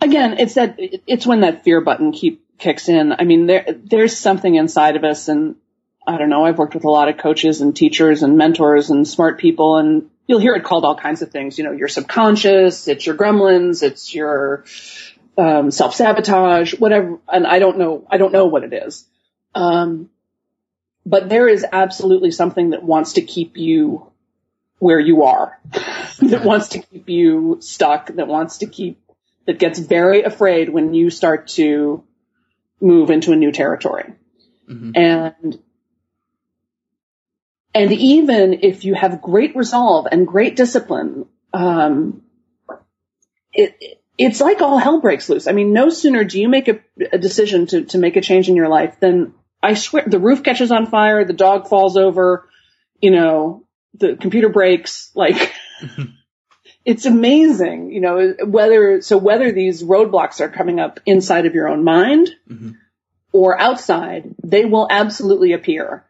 Again, 0.00 0.38
it's 0.38 0.54
that 0.54 0.76
it's 0.78 1.26
when 1.26 1.40
that 1.40 1.64
fear 1.64 1.80
button 1.80 2.12
keep 2.12 2.44
kicks 2.58 2.88
in. 2.88 3.12
I 3.12 3.24
mean, 3.24 3.46
there 3.46 3.66
there's 3.76 4.16
something 4.16 4.54
inside 4.54 4.94
of 4.94 5.02
us, 5.02 5.26
and 5.28 5.56
I 6.06 6.16
don't 6.16 6.30
know. 6.30 6.44
I've 6.44 6.58
worked 6.58 6.74
with 6.74 6.84
a 6.84 6.90
lot 6.90 7.08
of 7.08 7.18
coaches 7.18 7.60
and 7.60 7.76
teachers 7.76 8.22
and 8.22 8.38
mentors 8.38 8.90
and 8.90 9.06
smart 9.06 9.38
people, 9.38 9.76
and 9.76 10.10
you'll 10.26 10.40
hear 10.40 10.54
it 10.54 10.64
called 10.64 10.84
all 10.84 10.96
kinds 10.96 11.22
of 11.22 11.30
things. 11.30 11.58
You 11.58 11.64
know, 11.64 11.72
your 11.72 11.88
subconscious, 11.88 12.88
it's 12.88 13.04
your 13.06 13.14
gremlins, 13.14 13.82
it's 13.82 14.14
your 14.14 14.64
um, 15.36 15.70
self 15.70 15.94
sabotage, 15.94 16.74
whatever. 16.74 17.18
And 17.28 17.46
I 17.46 17.58
don't 17.58 17.78
know. 17.78 18.06
I 18.10 18.16
don't 18.16 18.32
know 18.32 18.46
what 18.46 18.64
it 18.64 18.72
is. 18.72 19.06
Um, 19.54 20.10
but 21.04 21.28
there 21.28 21.48
is 21.48 21.64
absolutely 21.70 22.30
something 22.30 22.70
that 22.70 22.82
wants 22.82 23.14
to 23.14 23.22
keep 23.22 23.56
you 23.56 24.10
where 24.78 25.00
you 25.00 25.24
are, 25.24 25.58
that 26.20 26.42
wants 26.44 26.68
to 26.68 26.80
keep 26.80 27.08
you 27.08 27.58
stuck, 27.60 28.08
that 28.14 28.28
wants 28.28 28.58
to 28.58 28.66
keep, 28.66 29.00
that 29.46 29.58
gets 29.58 29.78
very 29.78 30.22
afraid 30.22 30.68
when 30.68 30.94
you 30.94 31.10
start 31.10 31.48
to 31.48 32.04
move 32.80 33.10
into 33.10 33.32
a 33.32 33.36
new 33.36 33.50
territory. 33.50 34.12
Mm-hmm. 34.68 34.92
And, 34.94 35.58
and 37.78 37.92
even 37.92 38.60
if 38.62 38.84
you 38.84 38.94
have 38.94 39.22
great 39.22 39.54
resolve 39.54 40.08
and 40.10 40.26
great 40.26 40.56
discipline, 40.56 41.26
um, 41.52 42.22
it, 43.52 44.00
it's 44.18 44.40
like 44.40 44.60
all 44.60 44.78
hell 44.78 45.00
breaks 45.00 45.28
loose. 45.28 45.46
I 45.46 45.52
mean, 45.52 45.72
no 45.72 45.88
sooner 45.88 46.24
do 46.24 46.40
you 46.40 46.48
make 46.48 46.66
a, 46.66 46.80
a 47.12 47.18
decision 47.18 47.66
to, 47.68 47.84
to 47.84 47.98
make 47.98 48.16
a 48.16 48.20
change 48.20 48.48
in 48.48 48.56
your 48.56 48.68
life 48.68 48.98
than 48.98 49.32
I 49.62 49.74
swear 49.74 50.02
the 50.06 50.18
roof 50.18 50.42
catches 50.42 50.72
on 50.72 50.86
fire, 50.86 51.24
the 51.24 51.32
dog 51.32 51.68
falls 51.68 51.96
over, 51.96 52.48
you 53.00 53.12
know, 53.12 53.64
the 53.94 54.16
computer 54.16 54.48
breaks, 54.48 55.12
like 55.14 55.54
it's 56.84 57.06
amazing, 57.06 57.92
you 57.92 58.00
know, 58.00 58.34
whether, 58.44 59.02
so 59.02 59.18
whether 59.18 59.52
these 59.52 59.84
roadblocks 59.84 60.40
are 60.40 60.48
coming 60.48 60.80
up 60.80 60.98
inside 61.06 61.46
of 61.46 61.54
your 61.54 61.68
own 61.68 61.84
mind 61.84 62.28
mm-hmm. 62.50 62.72
or 63.32 63.58
outside, 63.58 64.34
they 64.42 64.64
will 64.64 64.88
absolutely 64.90 65.52
appear. 65.52 66.07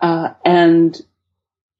Uh, 0.00 0.34
and 0.44 1.00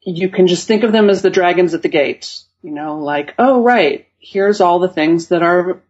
you 0.02 0.28
can 0.28 0.46
just 0.46 0.66
think 0.66 0.84
of 0.84 0.92
them 0.92 1.10
as 1.10 1.22
the 1.22 1.30
dragons 1.30 1.74
at 1.74 1.82
the 1.82 1.88
gate, 1.88 2.40
you 2.62 2.70
know, 2.70 2.98
like, 2.98 3.34
oh, 3.38 3.62
right. 3.62 4.06
here's 4.18 4.60
all 4.60 4.78
the 4.80 4.88
things 4.88 5.28
that 5.28 5.42
are, 5.42 5.80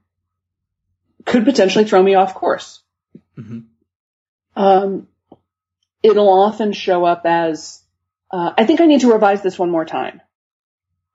could 1.24 1.44
potentially 1.44 1.84
throw 1.84 2.02
me 2.02 2.14
off 2.14 2.34
course. 2.34 2.80
Mhm. 3.36 3.64
Um, 4.54 5.08
it'll 6.02 6.28
often 6.28 6.72
show 6.72 7.04
up 7.04 7.22
as, 7.24 7.82
uh, 8.30 8.52
I 8.56 8.64
think 8.64 8.80
I 8.80 8.86
need 8.86 9.00
to 9.00 9.12
revise 9.12 9.42
this 9.42 9.58
one 9.58 9.70
more 9.70 9.84
time. 9.84 10.20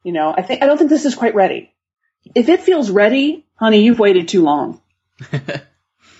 You 0.04 0.12
know, 0.12 0.34
I 0.36 0.42
think, 0.42 0.64
I 0.64 0.66
don't 0.66 0.78
think 0.78 0.90
this 0.90 1.06
is 1.06 1.16
quite 1.16 1.36
ready. 1.36 1.72
If 2.36 2.50
it 2.50 2.62
feels 2.62 2.90
ready, 2.90 3.46
honey, 3.56 3.84
you've 3.84 4.00
waited 4.00 4.28
too 4.28 4.44
long. 4.44 4.82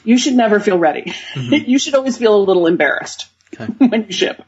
You 0.04 0.18
should 0.18 0.34
never 0.34 0.60
feel 0.60 0.78
ready. 0.78 1.14
you 1.36 1.80
should 1.80 1.96
always 1.96 2.18
feel 2.18 2.36
a 2.36 2.44
little 2.44 2.68
embarrassed 2.68 3.28
Okay. 3.54 3.66
when 3.88 4.06
you 4.06 4.12
ship. 4.12 4.42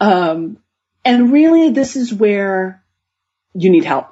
Um, 0.00 0.58
and 1.04 1.32
really, 1.32 1.70
this 1.70 1.96
is 1.96 2.12
where 2.12 2.82
you 3.54 3.70
need 3.70 3.84
help. 3.84 4.08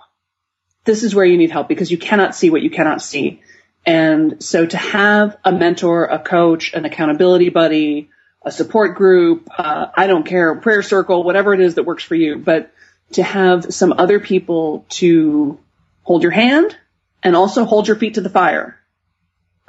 This 0.84 1.02
is 1.02 1.14
where 1.14 1.24
you 1.24 1.36
need 1.36 1.50
help 1.50 1.68
because 1.68 1.90
you 1.90 1.98
cannot 1.98 2.34
see 2.34 2.50
what 2.50 2.62
you 2.62 2.70
cannot 2.70 3.02
see. 3.02 3.42
And 3.84 4.42
so 4.42 4.66
to 4.66 4.76
have 4.76 5.36
a 5.44 5.52
mentor, 5.52 6.06
a 6.06 6.18
coach, 6.18 6.72
an 6.72 6.84
accountability 6.84 7.50
buddy, 7.50 8.10
a 8.42 8.50
support 8.50 8.96
group, 8.96 9.48
uh, 9.56 9.86
I 9.94 10.06
don't 10.06 10.24
care, 10.24 10.54
prayer 10.56 10.82
circle, 10.82 11.22
whatever 11.22 11.52
it 11.54 11.60
is 11.60 11.74
that 11.74 11.84
works 11.84 12.04
for 12.04 12.14
you, 12.14 12.36
but 12.38 12.72
to 13.12 13.22
have 13.22 13.72
some 13.72 13.92
other 13.92 14.20
people 14.20 14.86
to 14.90 15.58
hold 16.02 16.22
your 16.22 16.32
hand 16.32 16.76
and 17.22 17.36
also 17.36 17.64
hold 17.64 17.88
your 17.88 17.96
feet 17.96 18.14
to 18.14 18.20
the 18.20 18.30
fire 18.30 18.78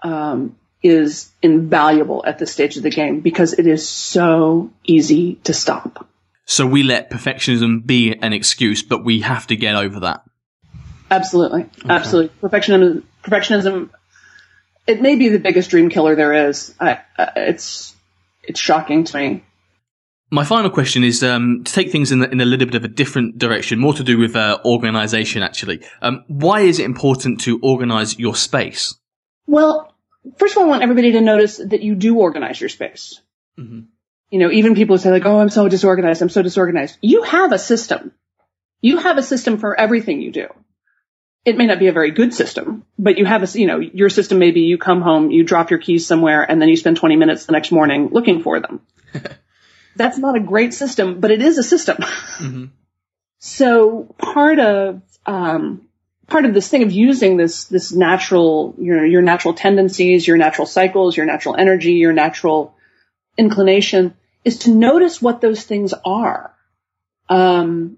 um, 0.03 0.55
is 0.81 1.29
invaluable 1.41 2.23
at 2.25 2.39
this 2.39 2.51
stage 2.51 2.77
of 2.77 2.83
the 2.83 2.89
game 2.89 3.19
because 3.19 3.53
it 3.53 3.67
is 3.67 3.87
so 3.87 4.71
easy 4.85 5.35
to 5.43 5.53
stop. 5.53 6.07
So 6.45 6.65
we 6.65 6.83
let 6.83 7.11
perfectionism 7.11 7.85
be 7.85 8.13
an 8.13 8.33
excuse, 8.33 8.81
but 8.81 9.03
we 9.03 9.21
have 9.21 9.47
to 9.47 9.55
get 9.55 9.75
over 9.75 10.01
that. 10.01 10.23
Absolutely, 11.11 11.65
absolutely. 11.87 12.31
Perfectionism, 12.41 13.03
perfectionism. 13.23 13.89
It 14.87 15.01
may 15.01 15.15
be 15.15 15.29
the 15.29 15.39
biggest 15.39 15.69
dream 15.69 15.89
killer 15.89 16.15
there 16.15 16.49
is. 16.49 16.73
I, 16.79 16.99
uh, 17.17 17.31
it's 17.35 17.95
it's 18.43 18.59
shocking 18.59 19.03
to 19.03 19.17
me. 19.17 19.43
My 20.31 20.43
final 20.43 20.69
question 20.69 21.03
is 21.03 21.23
um, 21.23 21.63
to 21.63 21.73
take 21.73 21.91
things 21.91 22.11
in, 22.11 22.19
the, 22.19 22.29
in 22.29 22.39
a 22.39 22.45
little 22.45 22.67
bit 22.67 22.75
of 22.75 22.83
a 22.83 22.87
different 22.87 23.39
direction, 23.39 23.79
more 23.79 23.93
to 23.95 24.03
do 24.03 24.19
with 24.19 24.35
uh, 24.35 24.59
organization, 24.63 25.41
actually. 25.41 25.83
Um, 26.03 26.23
why 26.27 26.61
is 26.61 26.79
it 26.79 26.85
important 26.85 27.41
to 27.41 27.59
organize 27.63 28.19
your 28.19 28.35
space? 28.35 28.95
Well, 29.47 29.88
first 30.37 30.53
of 30.53 30.59
all, 30.59 30.65
I 30.65 30.67
want 30.67 30.83
everybody 30.83 31.13
to 31.13 31.21
notice 31.21 31.57
that 31.57 31.81
you 31.81 31.95
do 31.95 32.17
organize 32.17 32.59
your 32.59 32.69
space. 32.69 33.21
Mhm. 33.57 33.87
You 34.29 34.39
know, 34.39 34.51
even 34.51 34.75
people 34.75 34.95
who 34.95 35.01
say 35.01 35.11
like, 35.11 35.25
"Oh, 35.25 35.39
I'm 35.39 35.49
so 35.49 35.67
disorganized. 35.67 36.21
I'm 36.21 36.29
so 36.29 36.41
disorganized." 36.41 36.97
You 37.01 37.23
have 37.23 37.51
a 37.51 37.59
system. 37.59 38.11
You 38.81 38.97
have 38.97 39.17
a 39.17 39.23
system 39.23 39.57
for 39.57 39.79
everything 39.79 40.21
you 40.21 40.31
do. 40.31 40.47
It 41.45 41.57
may 41.57 41.65
not 41.65 41.79
be 41.79 41.87
a 41.87 41.93
very 41.93 42.11
good 42.11 42.33
system, 42.33 42.85
but 42.97 43.17
you 43.17 43.25
have 43.25 43.43
a, 43.43 43.59
you 43.59 43.65
know, 43.65 43.79
your 43.79 44.09
system 44.09 44.39
may 44.39 44.51
be 44.51 44.61
you 44.61 44.77
come 44.77 45.01
home, 45.01 45.31
you 45.31 45.43
drop 45.43 45.71
your 45.71 45.79
keys 45.79 46.05
somewhere, 46.05 46.43
and 46.43 46.61
then 46.61 46.69
you 46.69 46.75
spend 46.77 46.97
20 46.97 47.15
minutes 47.15 47.45
the 47.45 47.53
next 47.53 47.71
morning 47.71 48.09
looking 48.11 48.41
for 48.43 48.59
them. 48.59 48.81
That's 49.95 50.17
not 50.17 50.35
a 50.35 50.39
great 50.39 50.73
system, 50.73 51.19
but 51.19 51.31
it 51.31 51.41
is 51.41 51.57
a 51.57 51.63
system. 51.63 51.97
Mhm. 51.97 52.69
So 53.41 54.13
part 54.17 54.59
of 54.59 55.01
um, 55.25 55.87
part 56.29 56.45
of 56.45 56.53
this 56.53 56.69
thing 56.69 56.83
of 56.83 56.91
using 56.91 57.37
this 57.37 57.65
this 57.65 57.91
natural 57.91 58.75
your 58.77 59.05
your 59.05 59.21
natural 59.21 59.53
tendencies, 59.53 60.27
your 60.27 60.37
natural 60.37 60.67
cycles, 60.67 61.17
your 61.17 61.25
natural 61.25 61.55
energy, 61.55 61.93
your 61.93 62.13
natural 62.13 62.75
inclination 63.37 64.15
is 64.43 64.59
to 64.59 64.71
notice 64.71 65.21
what 65.21 65.41
those 65.41 65.63
things 65.63 65.93
are. 66.05 66.53
Um, 67.27 67.97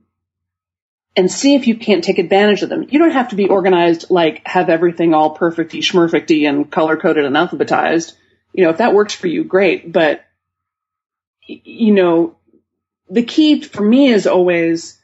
and 1.16 1.30
see 1.30 1.56
if 1.56 1.68
you 1.68 1.76
can't 1.76 2.04
take 2.04 2.20
advantage 2.20 2.62
of 2.62 2.70
them. 2.70 2.86
You 2.90 3.00
don't 3.00 3.12
have 3.12 3.30
to 3.30 3.36
be 3.36 3.50
organized 3.50 4.10
like 4.10 4.48
have 4.48 4.70
everything 4.70 5.14
all 5.14 5.36
perfecty 5.36 5.80
schmerfecty 5.80 6.48
and 6.48 6.72
color 6.72 6.96
coded 6.96 7.26
and 7.26 7.36
alphabetized. 7.36 8.14
You 8.54 8.64
know, 8.64 8.70
if 8.70 8.78
that 8.78 8.94
works 8.94 9.14
for 9.14 9.28
you, 9.28 9.44
great. 9.44 9.92
But 9.92 10.24
you 11.46 11.94
know, 11.94 12.38
the 13.10 13.24
key 13.24 13.62
for 13.62 13.84
me 13.84 14.08
is 14.08 14.26
always 14.26 14.98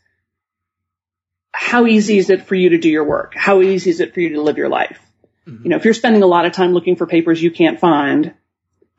how 1.60 1.88
easy 1.88 2.20
is 2.20 2.30
it 2.30 2.46
for 2.46 2.54
you 2.54 2.70
to 2.70 2.78
do 2.78 2.88
your 2.88 3.04
work? 3.04 3.34
How 3.36 3.62
easy 3.62 3.90
is 3.90 4.00
it 4.00 4.14
for 4.14 4.22
you 4.22 4.36
to 4.36 4.42
live 4.44 4.58
your 4.58 4.70
life? 4.70 5.00
Mm-hmm. 5.48 5.64
You 5.64 5.70
know, 5.72 5.76
if 5.78 5.86
you're 5.86 5.96
spending 5.96 6.22
a 6.22 6.28
lot 6.28 6.46
of 6.46 6.54
time 6.54 6.72
looking 6.72 6.96
for 6.96 7.08
papers 7.08 7.42
you 7.42 7.50
can't 7.50 7.80
find, 7.80 8.36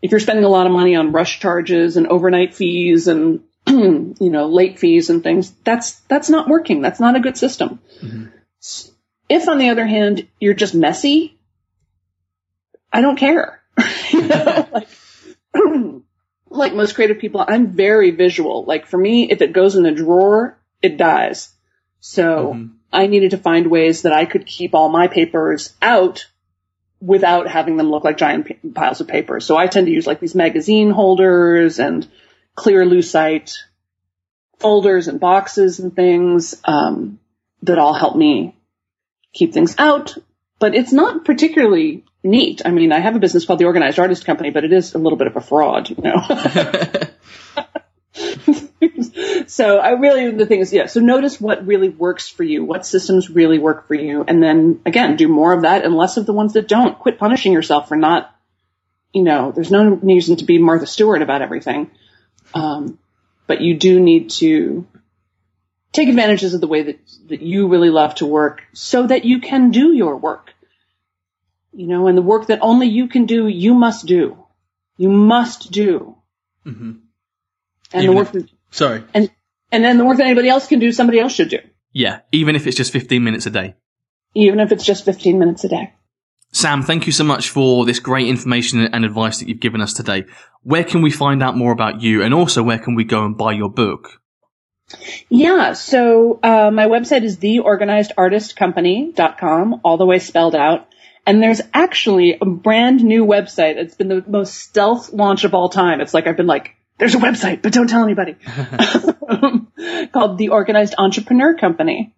if 0.02 0.10
you're 0.10 0.18
spending 0.18 0.44
a 0.44 0.48
lot 0.48 0.66
of 0.66 0.72
money 0.72 0.96
on 0.96 1.12
rush 1.12 1.38
charges 1.38 1.96
and 1.96 2.08
overnight 2.08 2.54
fees 2.54 3.06
and 3.06 3.44
you 3.68 4.14
know 4.18 4.48
late 4.48 4.80
fees 4.80 5.08
and 5.08 5.22
things, 5.22 5.52
that's 5.62 6.00
that's 6.08 6.28
not 6.28 6.48
working. 6.48 6.82
That's 6.82 6.98
not 6.98 7.14
a 7.14 7.20
good 7.20 7.36
system. 7.36 7.78
Mm-hmm. 8.02 8.24
S- 8.60 8.90
If 9.28 9.48
on 9.48 9.58
the 9.58 9.70
other 9.70 9.86
hand 9.86 10.26
you're 10.40 10.54
just 10.54 10.74
messy, 10.74 11.38
I 12.92 13.00
don't 13.02 13.16
care. 13.18 13.62
You 14.10 14.22
know, 14.26 14.68
like, 14.72 14.88
like 16.48 16.74
most 16.74 16.94
creative 16.96 17.18
people, 17.20 17.44
I'm 17.46 17.68
very 17.68 18.10
visual. 18.10 18.64
Like 18.64 18.86
for 18.88 18.96
me, 18.98 19.30
if 19.30 19.42
it 19.42 19.52
goes 19.52 19.76
in 19.76 19.86
a 19.86 19.94
drawer, 19.94 20.58
it 20.82 20.96
dies. 20.96 21.52
So 22.00 22.54
Mhm. 22.54 22.70
I 22.92 23.06
needed 23.06 23.32
to 23.32 23.38
find 23.38 23.66
ways 23.66 24.02
that 24.02 24.12
I 24.12 24.24
could 24.24 24.46
keep 24.46 24.74
all 24.74 24.88
my 24.88 25.08
papers 25.08 25.74
out 25.82 26.26
without 27.00 27.46
having 27.48 27.76
them 27.76 27.90
look 27.90 28.04
like 28.04 28.16
giant 28.16 28.46
p- 28.46 28.54
piles 28.74 29.00
of 29.00 29.08
paper. 29.08 29.40
So 29.40 29.56
I 29.56 29.66
tend 29.66 29.86
to 29.86 29.92
use 29.92 30.06
like 30.06 30.20
these 30.20 30.34
magazine 30.34 30.90
holders 30.90 31.78
and 31.78 32.06
clear 32.54 32.84
lucite 32.84 33.54
folders 34.58 35.06
and 35.06 35.20
boxes 35.20 35.78
and 35.78 35.94
things 35.94 36.60
um, 36.64 37.20
that 37.62 37.78
all 37.78 37.94
help 37.94 38.16
me 38.16 38.56
keep 39.32 39.52
things 39.52 39.76
out. 39.78 40.16
But 40.58 40.74
it's 40.74 40.92
not 40.92 41.24
particularly 41.24 42.04
neat. 42.24 42.62
I 42.64 42.72
mean, 42.72 42.90
I 42.90 42.98
have 42.98 43.14
a 43.14 43.20
business 43.20 43.44
called 43.44 43.60
the 43.60 43.66
Organized 43.66 44.00
Artist 44.00 44.24
Company, 44.24 44.50
but 44.50 44.64
it 44.64 44.72
is 44.72 44.94
a 44.94 44.98
little 44.98 45.18
bit 45.18 45.28
of 45.28 45.36
a 45.36 45.40
fraud, 45.40 45.88
you 45.90 45.96
know. 46.02 46.20
so 49.46 49.78
I 49.78 49.90
really, 49.90 50.30
the 50.32 50.46
thing 50.46 50.60
is, 50.60 50.72
yeah, 50.72 50.86
so 50.86 51.00
notice 51.00 51.40
what 51.40 51.66
really 51.66 51.88
works 51.88 52.28
for 52.28 52.42
you, 52.44 52.64
what 52.64 52.84
systems 52.84 53.30
really 53.30 53.58
work 53.58 53.86
for 53.86 53.94
you, 53.94 54.24
and 54.26 54.42
then 54.42 54.80
again, 54.84 55.16
do 55.16 55.28
more 55.28 55.52
of 55.52 55.62
that 55.62 55.84
and 55.84 55.96
less 55.96 56.16
of 56.16 56.26
the 56.26 56.32
ones 56.32 56.54
that 56.54 56.68
don't. 56.68 56.98
Quit 56.98 57.18
punishing 57.18 57.52
yourself 57.52 57.88
for 57.88 57.96
not, 57.96 58.34
you 59.12 59.22
know, 59.22 59.52
there's 59.52 59.70
no 59.70 59.88
reason 59.90 60.36
to 60.36 60.44
be 60.44 60.58
Martha 60.58 60.86
Stewart 60.86 61.22
about 61.22 61.42
everything. 61.42 61.90
Um, 62.54 62.98
but 63.46 63.60
you 63.60 63.78
do 63.78 64.00
need 64.00 64.30
to 64.30 64.86
take 65.92 66.08
advantages 66.08 66.54
of 66.54 66.60
the 66.60 66.68
way 66.68 66.82
that, 66.82 66.98
that 67.28 67.42
you 67.42 67.68
really 67.68 67.90
love 67.90 68.14
to 68.16 68.26
work 68.26 68.62
so 68.72 69.06
that 69.06 69.24
you 69.24 69.40
can 69.40 69.70
do 69.70 69.92
your 69.92 70.16
work. 70.16 70.52
You 71.72 71.86
know, 71.86 72.06
and 72.08 72.16
the 72.16 72.22
work 72.22 72.46
that 72.46 72.60
only 72.62 72.88
you 72.88 73.08
can 73.08 73.26
do, 73.26 73.46
you 73.46 73.74
must 73.74 74.06
do. 74.06 74.44
You 74.96 75.10
must 75.10 75.70
do. 75.70 76.16
Mhm. 76.66 77.00
And 77.92 78.02
Even 78.02 78.06
the 78.06 78.12
work 78.16 78.26
if- 78.28 78.32
that, 78.32 78.50
Sorry. 78.70 79.02
and, 79.14 79.30
and 79.72 79.84
then 79.84 79.98
the 79.98 80.04
work 80.04 80.18
that 80.18 80.26
anybody 80.26 80.48
else 80.48 80.66
can 80.66 80.78
do, 80.78 80.92
somebody 80.92 81.18
else 81.18 81.34
should 81.34 81.48
do. 81.48 81.58
Yeah, 81.92 82.20
even 82.32 82.56
if 82.56 82.66
it's 82.66 82.76
just 82.76 82.92
15 82.92 83.24
minutes 83.24 83.46
a 83.46 83.50
day. 83.50 83.74
Even 84.34 84.60
if 84.60 84.72
it's 84.72 84.84
just 84.84 85.04
15 85.04 85.38
minutes 85.38 85.64
a 85.64 85.68
day. 85.68 85.94
Sam, 86.52 86.82
thank 86.82 87.06
you 87.06 87.12
so 87.12 87.24
much 87.24 87.50
for 87.50 87.84
this 87.84 87.98
great 87.98 88.26
information 88.26 88.80
and 88.80 89.04
advice 89.04 89.38
that 89.38 89.48
you've 89.48 89.60
given 89.60 89.82
us 89.82 89.92
today. 89.92 90.24
Where 90.62 90.84
can 90.84 91.02
we 91.02 91.10
find 91.10 91.42
out 91.42 91.56
more 91.56 91.72
about 91.72 92.00
you? 92.00 92.22
And 92.22 92.32
also, 92.32 92.62
where 92.62 92.78
can 92.78 92.94
we 92.94 93.04
go 93.04 93.24
and 93.24 93.36
buy 93.36 93.52
your 93.52 93.68
book? 93.68 94.22
Yeah, 95.28 95.74
so 95.74 96.40
uh, 96.42 96.70
my 96.70 96.86
website 96.86 97.22
is 97.22 97.36
theorganizedartistcompany.com, 97.36 99.80
all 99.84 99.98
the 99.98 100.06
way 100.06 100.18
spelled 100.18 100.54
out. 100.54 100.88
And 101.26 101.42
there's 101.42 101.60
actually 101.74 102.38
a 102.40 102.46
brand 102.46 103.04
new 103.04 103.26
website. 103.26 103.76
It's 103.76 103.94
been 103.94 104.08
the 104.08 104.24
most 104.26 104.54
stealth 104.54 105.12
launch 105.12 105.44
of 105.44 105.52
all 105.52 105.68
time. 105.68 106.00
It's 106.00 106.14
like 106.14 106.26
I've 106.26 106.38
been 106.38 106.46
like, 106.46 106.74
there's 106.98 107.14
a 107.14 107.18
website, 107.18 107.62
but 107.62 107.72
don't 107.72 107.88
tell 107.88 108.04
anybody. 108.04 108.34
Called 110.12 110.36
The 110.38 110.48
Organized 110.50 110.94
Entrepreneur 110.98 111.56
Company. 111.56 112.14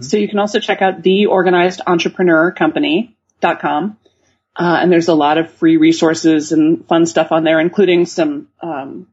So 0.00 0.16
you 0.16 0.28
can 0.28 0.38
also 0.38 0.60
check 0.60 0.80
out 0.80 1.02
theorganizedentrepreneur.company.com. 1.02 3.96
Uh, 4.54 4.78
and 4.80 4.92
there's 4.92 5.08
a 5.08 5.14
lot 5.14 5.38
of 5.38 5.50
free 5.54 5.76
resources 5.76 6.52
and 6.52 6.86
fun 6.86 7.04
stuff 7.06 7.32
on 7.32 7.42
there, 7.42 7.58
including 7.58 8.06
some, 8.06 8.46
um, 8.60 9.08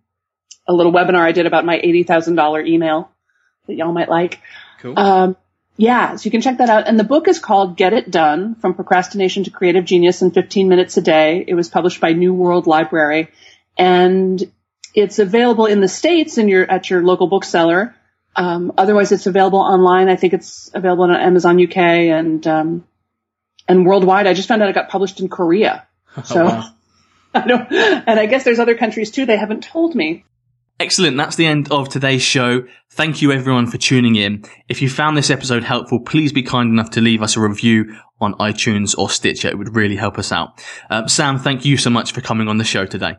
a 0.67 0.73
little 0.73 0.91
webinar 0.91 1.21
I 1.21 1.31
did 1.31 1.47
about 1.47 1.65
my 1.65 1.79
$80,000 1.79 2.67
email 2.67 3.09
that 3.67 3.75
y'all 3.75 3.93
might 3.93 4.09
like. 4.09 4.39
Cool. 4.79 4.99
Um, 4.99 5.37
yeah, 5.77 6.17
so 6.17 6.25
you 6.25 6.31
can 6.31 6.41
check 6.41 6.57
that 6.57 6.69
out. 6.69 6.87
And 6.87 6.99
the 6.99 7.05
book 7.05 7.29
is 7.29 7.39
called 7.39 7.77
Get 7.77 7.93
It 7.93 8.11
Done 8.11 8.55
From 8.55 8.73
Procrastination 8.73 9.45
to 9.45 9.49
Creative 9.49 9.85
Genius 9.85 10.21
in 10.21 10.31
15 10.31 10.67
Minutes 10.67 10.97
a 10.97 11.01
Day. 11.01 11.45
It 11.47 11.53
was 11.53 11.69
published 11.69 12.01
by 12.01 12.11
New 12.11 12.33
World 12.33 12.67
Library 12.67 13.29
and 13.77 14.43
it's 14.93 15.19
available 15.19 15.65
in 15.65 15.81
the 15.81 15.87
States 15.87 16.37
in 16.37 16.47
your, 16.47 16.69
at 16.69 16.89
your 16.89 17.03
local 17.03 17.27
bookseller. 17.27 17.95
Um, 18.35 18.73
otherwise 18.77 19.11
it's 19.11 19.27
available 19.27 19.59
online. 19.59 20.07
I 20.09 20.15
think 20.15 20.33
it's 20.33 20.71
available 20.73 21.05
on 21.05 21.15
Amazon 21.15 21.61
UK 21.61 21.77
and, 21.77 22.45
um, 22.47 22.87
and 23.67 23.85
worldwide. 23.85 24.27
I 24.27 24.33
just 24.33 24.47
found 24.47 24.61
out 24.61 24.69
it 24.69 24.75
got 24.75 24.89
published 24.89 25.19
in 25.19 25.29
Korea. 25.29 25.85
So 26.25 26.43
wow. 26.43 26.69
I 27.35 27.47
don't, 27.47 27.71
and 27.71 28.19
I 28.19 28.25
guess 28.25 28.43
there's 28.43 28.57
other 28.57 28.75
countries 28.75 29.11
too. 29.11 29.27
They 29.27 29.37
haven't 29.37 29.63
told 29.63 29.93
me. 29.93 30.25
Excellent. 30.79 31.17
That's 31.17 31.35
the 31.35 31.45
end 31.45 31.71
of 31.71 31.89
today's 31.89 32.21
show. 32.21 32.65
Thank 32.91 33.21
you 33.21 33.31
everyone 33.33 33.67
for 33.67 33.77
tuning 33.77 34.15
in. 34.15 34.45
If 34.69 34.81
you 34.81 34.89
found 34.89 35.17
this 35.17 35.29
episode 35.29 35.63
helpful, 35.63 35.99
please 35.99 36.31
be 36.31 36.41
kind 36.41 36.71
enough 36.71 36.91
to 36.91 37.01
leave 37.01 37.21
us 37.21 37.35
a 37.35 37.41
review 37.41 37.95
on 38.21 38.33
iTunes 38.35 38.97
or 38.97 39.09
Stitcher. 39.09 39.49
It 39.49 39.57
would 39.57 39.75
really 39.75 39.97
help 39.97 40.17
us 40.17 40.31
out. 40.31 40.63
Uh, 40.89 41.05
Sam, 41.07 41.37
thank 41.37 41.65
you 41.65 41.75
so 41.75 41.89
much 41.89 42.13
for 42.13 42.21
coming 42.21 42.47
on 42.47 42.57
the 42.57 42.63
show 42.63 42.85
today. 42.85 43.17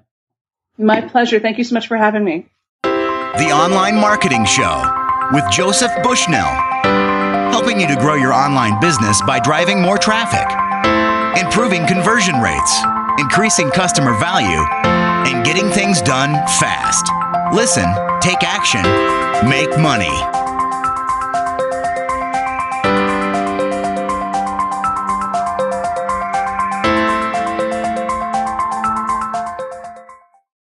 My 0.81 1.03
pleasure. 1.03 1.39
Thank 1.41 1.59
you 1.59 1.65
so 1.65 1.75
much 1.75 1.89
for 1.89 1.97
having 1.97 2.25
me. 2.25 2.47
The 2.83 3.51
Online 3.53 3.97
Marketing 3.97 4.45
Show 4.47 4.83
with 5.33 5.45
Joseph 5.53 5.93
Bushnell, 6.03 6.51
helping 7.53 7.79
you 7.79 7.87
to 7.87 7.97
grow 7.97 8.15
your 8.15 8.33
online 8.33 8.81
business 8.81 9.21
by 9.23 9.39
driving 9.39 9.81
more 9.81 9.99
traffic, 9.99 10.49
improving 11.41 11.87
conversion 11.87 12.41
rates, 12.41 12.81
increasing 13.19 13.71
customer 13.71 14.19
value, 14.19 14.65
and 15.29 15.45
getting 15.45 15.69
things 15.71 16.01
done 16.01 16.33
fast. 16.59 17.07
Listen, 17.55 17.87
take 18.21 18.43
action, 18.43 18.83
make 19.49 19.79
money. 19.79 20.40